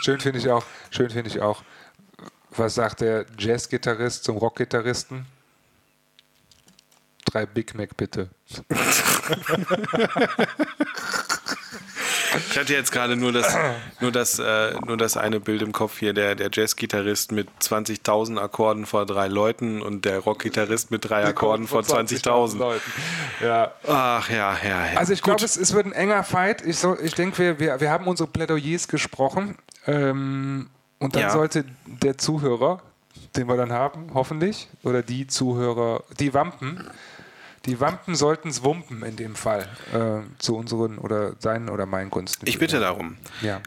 [0.00, 1.62] Schön finde ich auch, schön finde ich auch,
[2.50, 5.26] was sagt der Jazz-Gitarrist zum Rock-Gitarristen?
[7.24, 8.30] Drei Big Mac bitte.
[12.50, 13.56] Ich hatte jetzt gerade nur das,
[14.00, 18.38] nur, das, äh, nur das eine Bild im Kopf hier, der, der Jazz-Gitarrist mit 20.000
[18.38, 22.92] Akkorden vor drei Leuten und der Rock-Gitarrist mit drei Akkorden vor 20.000 20 Leuten.
[23.42, 23.72] Ja.
[23.86, 24.98] Ach ja, ja, ja.
[24.98, 26.64] Also ich glaube, es, es wird ein enger Fight.
[26.64, 29.56] Ich, so, ich denke, wir, wir, wir haben unsere Plädoyers gesprochen.
[29.88, 30.68] Ähm,
[30.98, 31.30] und dann ja.
[31.30, 32.82] sollte der Zuhörer,
[33.36, 36.88] den wir dann haben, hoffentlich, oder die Zuhörer, die Wampen,
[37.66, 42.10] die Wampen sollten es wumpen in dem Fall äh, zu unseren oder seinen oder meinen
[42.10, 42.46] Gunsten.
[42.48, 43.16] Ich bitte darum.
[43.42, 43.60] Ja.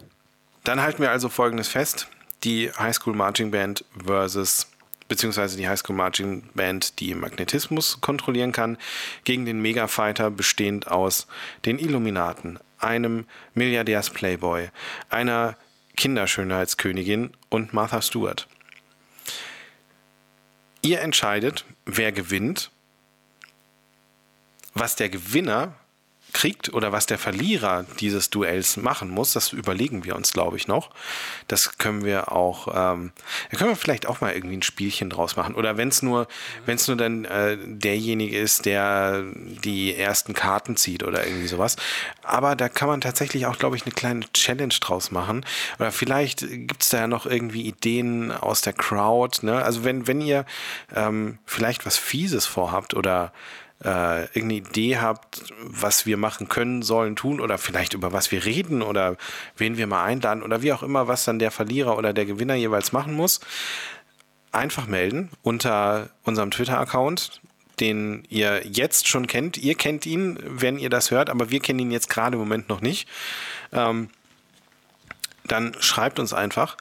[0.63, 2.07] Dann halten wir also folgendes fest:
[2.43, 4.67] Die High School Marching Band versus
[5.07, 8.77] beziehungsweise die High School Marching Band, die Magnetismus kontrollieren kann,
[9.25, 11.27] gegen den Mega-Fighter bestehend aus
[11.65, 14.69] den Illuminaten, einem Milliardärs-Playboy,
[15.09, 15.57] einer
[16.01, 18.47] Kinderschönheitskönigin und Martha Stewart.
[20.81, 22.71] Ihr entscheidet, wer gewinnt
[24.73, 25.75] was der Gewinner
[26.33, 30.67] kriegt oder was der Verlierer dieses Duells machen muss, das überlegen wir uns, glaube ich,
[30.67, 30.89] noch.
[31.47, 33.11] Das können wir auch, ähm,
[33.51, 35.55] da können wir vielleicht auch mal irgendwie ein Spielchen draus machen.
[35.55, 36.27] Oder wenn es nur,
[36.65, 39.23] wenn es nur dann äh, derjenige ist, der
[39.63, 41.75] die ersten Karten zieht oder irgendwie sowas.
[42.23, 45.45] Aber da kann man tatsächlich auch, glaube ich, eine kleine Challenge draus machen.
[45.79, 49.45] Oder vielleicht gibt es da ja noch irgendwie Ideen aus der Crowd.
[49.45, 49.63] Ne?
[49.63, 50.45] Also wenn, wenn ihr
[50.95, 53.33] ähm, vielleicht was Fieses vorhabt oder
[53.83, 58.45] äh, irgendeine Idee habt, was wir machen können, sollen, tun oder vielleicht über was wir
[58.45, 59.17] reden oder
[59.57, 62.55] wen wir mal einladen oder wie auch immer, was dann der Verlierer oder der Gewinner
[62.55, 63.39] jeweils machen muss,
[64.51, 67.41] einfach melden unter unserem Twitter-Account,
[67.79, 69.57] den ihr jetzt schon kennt.
[69.57, 72.69] Ihr kennt ihn, wenn ihr das hört, aber wir kennen ihn jetzt gerade im Moment
[72.69, 73.07] noch nicht.
[73.71, 74.09] Ähm,
[75.45, 76.77] dann schreibt uns einfach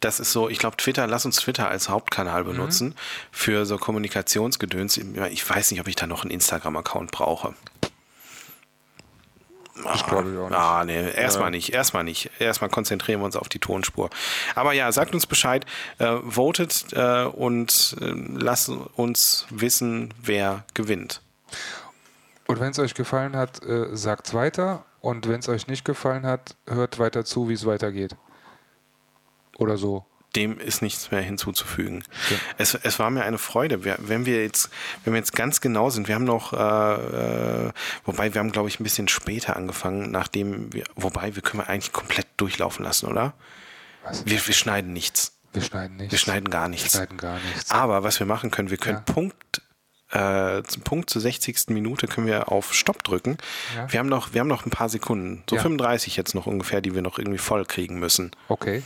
[0.00, 2.48] das ist so, ich glaube, Twitter, lass uns Twitter als Hauptkanal mhm.
[2.48, 2.94] benutzen mhm.
[3.32, 4.98] für so Kommunikationsgedöns.
[5.30, 7.54] Ich weiß nicht, ob ich da noch einen Instagram-Account brauche.
[9.82, 10.58] Das glaube ich auch nicht.
[10.58, 11.50] Ah, nee, erstmal ja.
[11.50, 12.30] nicht, erstmal nicht.
[12.38, 14.08] Erstmal konzentrieren wir uns auf die Tonspur.
[14.54, 15.66] Aber ja, sagt uns Bescheid,
[15.98, 21.22] äh, votet äh, und äh, lasst uns wissen, wer gewinnt.
[22.46, 24.84] Und wenn es euch gefallen hat, äh, sagt es weiter.
[25.00, 28.16] Und wenn es euch nicht gefallen hat, hört weiter zu, wie es weitergeht
[29.58, 30.06] oder so.
[30.36, 32.02] Dem ist nichts mehr hinzuzufügen.
[32.28, 32.36] Ja.
[32.58, 33.84] Es, es war mir eine Freude.
[33.84, 34.68] Wir, wenn wir jetzt,
[35.04, 37.72] wenn wir jetzt ganz genau sind, wir haben noch, äh, äh,
[38.04, 41.68] wobei wir haben, glaube ich, ein bisschen später angefangen, nachdem wir, wobei wir können wir
[41.68, 43.34] eigentlich komplett durchlaufen lassen, oder?
[44.02, 44.26] Was?
[44.26, 45.38] Wir, wir schneiden nichts.
[45.52, 46.10] Wir schneiden nichts.
[46.10, 46.94] Wir schneiden gar nichts.
[46.94, 47.70] Wir schneiden gar nichts.
[47.70, 49.12] Aber was wir machen können, wir können ja.
[49.14, 49.62] Punkt
[50.10, 51.68] äh, Punkt zur 60.
[51.68, 53.38] Minute können wir auf Stopp drücken.
[53.74, 53.92] Ja.
[53.92, 55.62] Wir, haben noch, wir haben noch ein paar Sekunden, so ja.
[55.62, 58.30] 35 jetzt noch ungefähr, die wir noch irgendwie voll kriegen müssen.
[58.48, 58.82] Okay.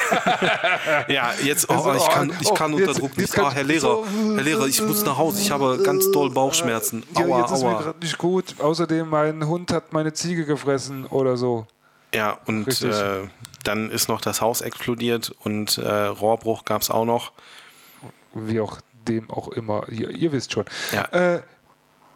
[1.08, 3.38] ja, jetzt, oh, oh, ich kann, ich kann oh, unter Druck nicht.
[3.38, 7.02] Ah, Herr Lehrer, Herr Lehrer, ich muss nach Hause, ich habe ganz doll Bauchschmerzen.
[7.14, 7.56] Aua, ja, jetzt aua.
[7.56, 8.54] ist mir gerade nicht gut.
[8.58, 11.66] Außerdem, mein Hund hat meine Ziege gefressen oder so.
[12.14, 13.28] Ja, und äh,
[13.64, 17.32] dann ist noch das Haus explodiert und äh, Rohrbruch gab es auch noch.
[18.34, 18.78] Wie auch
[19.08, 19.88] dem auch immer.
[19.88, 20.64] Ihr, ihr wisst schon.
[20.92, 21.04] Ja.
[21.06, 21.42] Äh,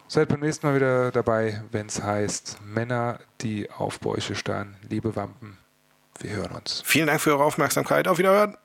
[0.07, 4.75] seid beim nächsten Mal wieder dabei, wenn es heißt Männer, die auf Bäuche starren.
[4.87, 5.57] Liebe Wampen,
[6.23, 6.81] wir hören uns.
[6.85, 8.07] Vielen Dank für eure Aufmerksamkeit.
[8.07, 8.57] Auf Wiederhören.